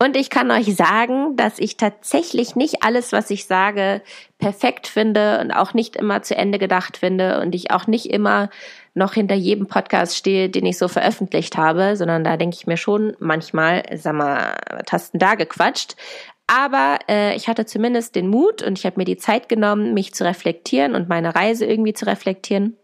Und 0.02 0.16
ich 0.16 0.30
kann 0.30 0.50
euch 0.50 0.74
sagen, 0.78 1.36
dass 1.36 1.60
ich 1.60 1.76
tatsächlich 1.76 2.56
nicht 2.56 2.84
alles, 2.84 3.12
was 3.12 3.30
ich 3.30 3.46
sage, 3.46 4.02
perfekt 4.38 4.88
finde 4.88 5.42
und 5.42 5.52
auch 5.52 5.74
nicht 5.74 5.98
immer 5.98 6.22
zu 6.22 6.38
Ende 6.38 6.58
gedacht 6.58 6.96
finde 6.96 7.42
und 7.42 7.54
ich 7.54 7.72
auch 7.72 7.86
nicht 7.86 8.06
immer 8.06 8.50
noch 8.94 9.14
hinter 9.14 9.36
jedem 9.36 9.68
Podcast 9.68 10.16
stehe, 10.16 10.50
den 10.50 10.66
ich 10.66 10.78
so 10.78 10.88
veröffentlicht 10.88 11.58
habe, 11.58 11.98
sondern 11.98 12.24
da 12.24 12.38
denke 12.38 12.56
ich 12.58 12.66
mir 12.66 12.78
schon 12.78 13.18
manchmal, 13.20 13.84
sag 13.96 14.16
mal, 14.16 14.56
Tasten 14.86 15.20
da 15.20 15.36
gequatscht. 15.36 15.98
Aber 16.48 17.00
äh, 17.10 17.36
ich 17.36 17.50
hatte 17.50 17.66
zumindest 17.66 18.16
den 18.16 18.30
Mut 18.30 18.64
und 18.64 18.80
ich 18.80 18.86
habe 18.86 18.96
mir 18.98 19.06
die 19.06 19.18
Zeit 19.18 19.50
genommen, 19.50 19.94
mich 19.94 20.14
zu 20.14 20.24
reflektieren 20.24 20.96
und 20.96 21.10
meine 21.10 21.36
Reise 21.36 21.66
irgendwie 21.66 21.94
zu 21.94 22.08
reflektieren. 22.08 22.78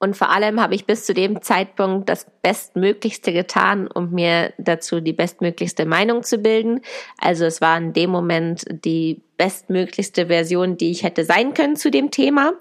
Und 0.00 0.16
vor 0.16 0.30
allem 0.30 0.60
habe 0.60 0.74
ich 0.74 0.86
bis 0.86 1.04
zu 1.04 1.12
dem 1.12 1.42
Zeitpunkt 1.42 2.08
das 2.08 2.26
Bestmöglichste 2.42 3.34
getan, 3.34 3.86
um 3.86 4.10
mir 4.12 4.54
dazu 4.56 5.00
die 5.00 5.12
bestmöglichste 5.12 5.84
Meinung 5.84 6.22
zu 6.22 6.38
bilden. 6.38 6.80
Also 7.18 7.44
es 7.44 7.60
war 7.60 7.76
in 7.76 7.92
dem 7.92 8.08
Moment 8.08 8.64
die 8.70 9.22
bestmöglichste 9.36 10.28
Version, 10.28 10.78
die 10.78 10.90
ich 10.90 11.02
hätte 11.02 11.24
sein 11.24 11.52
können 11.52 11.76
zu 11.76 11.90
dem 11.90 12.10
Thema. 12.10 12.54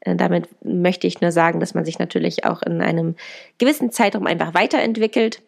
Äh, 0.00 0.16
damit 0.16 0.48
möchte 0.64 1.06
ich 1.06 1.20
nur 1.20 1.30
sagen, 1.30 1.60
dass 1.60 1.74
man 1.74 1.84
sich 1.84 1.98
natürlich 1.98 2.46
auch 2.46 2.62
in 2.62 2.80
einem 2.80 3.16
gewissen 3.58 3.92
Zeitraum 3.92 4.26
einfach 4.26 4.54
weiterentwickelt. 4.54 5.42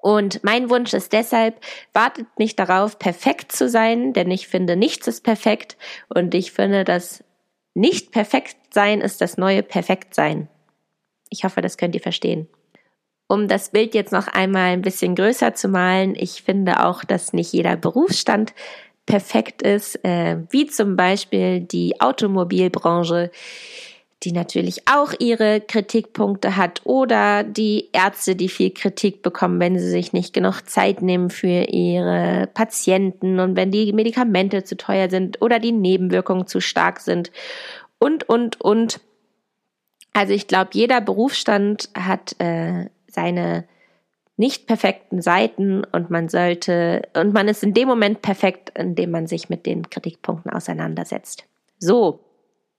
Und 0.00 0.42
mein 0.42 0.70
Wunsch 0.70 0.94
ist 0.94 1.12
deshalb, 1.12 1.60
wartet 1.92 2.26
nicht 2.38 2.58
darauf, 2.58 2.98
perfekt 2.98 3.52
zu 3.52 3.68
sein, 3.68 4.14
denn 4.14 4.30
ich 4.30 4.48
finde, 4.48 4.76
nichts 4.76 5.06
ist 5.06 5.22
perfekt. 5.22 5.76
Und 6.08 6.34
ich 6.34 6.52
finde, 6.52 6.84
dass 6.84 7.22
nicht 7.74 8.12
perfekt 8.12 8.56
sein 8.74 9.00
ist 9.00 9.20
das 9.20 9.36
neue 9.36 9.62
Perfektsein. 9.62 10.48
Ich 11.30 11.44
hoffe, 11.44 11.60
das 11.60 11.76
könnt 11.76 11.94
ihr 11.94 12.00
verstehen. 12.00 12.48
Um 13.28 13.48
das 13.48 13.70
Bild 13.70 13.94
jetzt 13.94 14.12
noch 14.12 14.28
einmal 14.28 14.72
ein 14.72 14.82
bisschen 14.82 15.14
größer 15.14 15.54
zu 15.54 15.68
malen, 15.68 16.14
ich 16.14 16.42
finde 16.42 16.84
auch, 16.84 17.02
dass 17.04 17.32
nicht 17.32 17.52
jeder 17.52 17.76
Berufsstand 17.76 18.52
perfekt 19.06 19.62
ist, 19.62 20.04
äh, 20.04 20.38
wie 20.50 20.66
zum 20.66 20.96
Beispiel 20.96 21.60
die 21.60 22.00
Automobilbranche 22.00 23.30
die 24.22 24.32
natürlich 24.32 24.86
auch 24.86 25.12
ihre 25.18 25.60
Kritikpunkte 25.60 26.56
hat 26.56 26.82
oder 26.84 27.42
die 27.42 27.88
Ärzte, 27.92 28.36
die 28.36 28.48
viel 28.48 28.70
Kritik 28.70 29.22
bekommen, 29.22 29.58
wenn 29.60 29.78
sie 29.78 29.88
sich 29.88 30.12
nicht 30.12 30.32
genug 30.32 30.62
Zeit 30.68 31.02
nehmen 31.02 31.30
für 31.30 31.64
ihre 31.68 32.48
Patienten 32.54 33.40
und 33.40 33.56
wenn 33.56 33.70
die 33.70 33.92
Medikamente 33.92 34.64
zu 34.64 34.76
teuer 34.76 35.10
sind 35.10 35.42
oder 35.42 35.58
die 35.58 35.72
Nebenwirkungen 35.72 36.46
zu 36.46 36.60
stark 36.60 37.00
sind 37.00 37.32
und, 37.98 38.28
und, 38.28 38.60
und. 38.60 39.00
Also 40.12 40.34
ich 40.34 40.46
glaube, 40.46 40.70
jeder 40.74 41.00
Berufsstand 41.00 41.88
hat 41.94 42.38
äh, 42.38 42.90
seine 43.08 43.64
nicht 44.36 44.66
perfekten 44.66 45.22
Seiten 45.22 45.84
und 45.84 46.10
man 46.10 46.28
sollte, 46.28 47.02
und 47.14 47.32
man 47.32 47.48
ist 47.48 47.62
in 47.62 47.74
dem 47.74 47.88
Moment 47.88 48.22
perfekt, 48.22 48.72
indem 48.76 49.10
man 49.10 49.26
sich 49.26 49.48
mit 49.48 49.66
den 49.66 49.88
Kritikpunkten 49.88 50.50
auseinandersetzt. 50.50 51.44
So, 51.78 52.20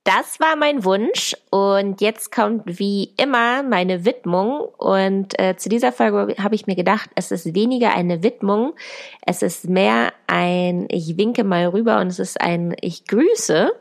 das 0.04 0.40
war 0.42 0.58
mein 0.58 0.84
Wunsch 0.84 1.36
und 1.50 2.02
jetzt 2.02 2.32
kommt 2.32 2.64
wie 2.66 3.14
immer 3.16 3.64
meine 3.64 4.06
Widmung 4.06 4.60
und 4.78 5.40
äh, 5.40 5.56
zu 5.56 5.70
dieser 5.70 5.94
Folge 5.94 6.36
habe 6.44 6.56
ich 6.56 6.68
mir 6.68 6.76
gedacht, 6.76 7.10
es 7.16 7.32
ist 7.32 7.56
weniger 7.56 7.94
eine 7.94 8.22
Widmung, 8.22 8.74
es 9.26 9.42
ist 9.42 9.70
mehr 9.70 10.12
ein 10.28 10.88
ich 10.90 11.18
winke 11.18 11.46
mal 11.46 11.68
rüber 11.68 12.02
und 12.02 12.08
es 12.08 12.20
ist 12.20 12.42
ein 12.42 12.76
ich 12.82 13.06
grüße. 13.06 13.72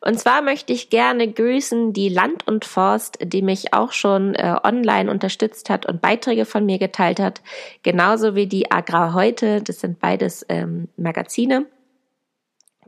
Und 0.00 0.18
zwar 0.18 0.42
möchte 0.42 0.74
ich 0.74 0.90
gerne 0.90 1.32
grüßen 1.32 1.94
die 1.94 2.10
Land 2.10 2.46
und 2.46 2.66
Forst, 2.66 3.16
die 3.22 3.40
mich 3.40 3.72
auch 3.72 3.92
schon 3.92 4.34
äh, 4.34 4.54
online 4.62 5.10
unterstützt 5.10 5.70
hat 5.70 5.86
und 5.86 6.02
Beiträge 6.02 6.44
von 6.44 6.66
mir 6.66 6.78
geteilt 6.78 7.20
hat, 7.20 7.40
genauso 7.82 8.34
wie 8.34 8.46
die 8.46 8.70
Agrar 8.70 9.14
heute, 9.14 9.62
das 9.62 9.80
sind 9.80 10.00
beides 10.00 10.44
ähm, 10.50 10.88
Magazine 10.98 11.66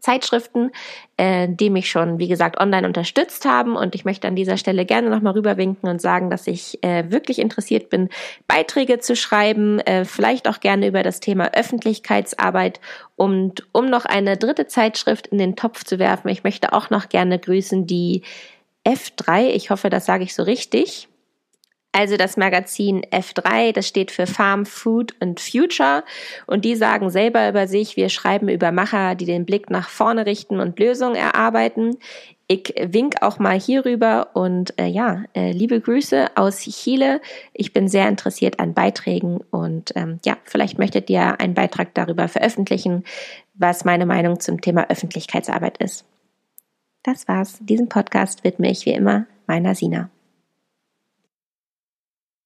Zeitschriften, 0.00 0.70
äh, 1.16 1.48
die 1.48 1.70
mich 1.70 1.90
schon, 1.90 2.18
wie 2.18 2.28
gesagt, 2.28 2.58
online 2.60 2.86
unterstützt 2.86 3.44
haben. 3.44 3.76
Und 3.76 3.94
ich 3.94 4.04
möchte 4.04 4.28
an 4.28 4.36
dieser 4.36 4.56
Stelle 4.56 4.84
gerne 4.84 5.10
nochmal 5.10 5.34
rüberwinken 5.34 5.88
und 5.88 6.00
sagen, 6.00 6.30
dass 6.30 6.46
ich 6.46 6.82
äh, 6.82 7.10
wirklich 7.10 7.38
interessiert 7.38 7.90
bin, 7.90 8.08
Beiträge 8.48 8.98
zu 8.98 9.16
schreiben, 9.16 9.80
äh, 9.80 10.04
vielleicht 10.04 10.48
auch 10.48 10.60
gerne 10.60 10.86
über 10.86 11.02
das 11.02 11.20
Thema 11.20 11.52
Öffentlichkeitsarbeit 11.54 12.80
und 13.16 13.66
um 13.72 13.86
noch 13.86 14.04
eine 14.04 14.36
dritte 14.36 14.66
Zeitschrift 14.66 15.26
in 15.28 15.38
den 15.38 15.56
Topf 15.56 15.84
zu 15.84 15.98
werfen. 15.98 16.28
Ich 16.28 16.44
möchte 16.44 16.72
auch 16.72 16.90
noch 16.90 17.08
gerne 17.08 17.38
grüßen 17.38 17.86
die 17.86 18.22
F3. 18.86 19.48
Ich 19.48 19.70
hoffe, 19.70 19.90
das 19.90 20.06
sage 20.06 20.24
ich 20.24 20.34
so 20.34 20.42
richtig 20.42 21.08
also 21.96 22.18
das 22.18 22.36
Magazin 22.36 23.00
F3, 23.10 23.72
das 23.72 23.88
steht 23.88 24.10
für 24.10 24.26
Farm, 24.26 24.66
Food 24.66 25.14
and 25.20 25.40
Future. 25.40 26.04
Und 26.46 26.66
die 26.66 26.76
sagen 26.76 27.08
selber 27.08 27.48
über 27.48 27.66
sich, 27.66 27.96
wir 27.96 28.10
schreiben 28.10 28.50
über 28.50 28.70
Macher, 28.70 29.14
die 29.14 29.24
den 29.24 29.46
Blick 29.46 29.70
nach 29.70 29.88
vorne 29.88 30.26
richten 30.26 30.60
und 30.60 30.78
Lösungen 30.78 31.16
erarbeiten. 31.16 31.96
Ich 32.48 32.74
wink 32.78 33.22
auch 33.22 33.38
mal 33.38 33.58
hierüber 33.58 34.28
und 34.34 34.78
äh, 34.78 34.86
ja, 34.86 35.24
äh, 35.34 35.52
liebe 35.52 35.80
Grüße 35.80 36.36
aus 36.36 36.58
Chile. 36.58 37.22
Ich 37.54 37.72
bin 37.72 37.88
sehr 37.88 38.08
interessiert 38.08 38.60
an 38.60 38.74
Beiträgen 38.74 39.40
und 39.50 39.92
ähm, 39.96 40.20
ja, 40.24 40.36
vielleicht 40.44 40.78
möchtet 40.78 41.08
ihr 41.08 41.40
einen 41.40 41.54
Beitrag 41.54 41.94
darüber 41.94 42.28
veröffentlichen, 42.28 43.04
was 43.54 43.86
meine 43.86 44.04
Meinung 44.04 44.38
zum 44.38 44.60
Thema 44.60 44.90
Öffentlichkeitsarbeit 44.90 45.78
ist. 45.78 46.04
Das 47.02 47.26
war's. 47.26 47.58
Diesen 47.62 47.88
Podcast 47.88 48.44
widme 48.44 48.70
ich 48.70 48.84
wie 48.84 48.92
immer 48.92 49.26
meiner 49.46 49.74
Sina. 49.74 50.10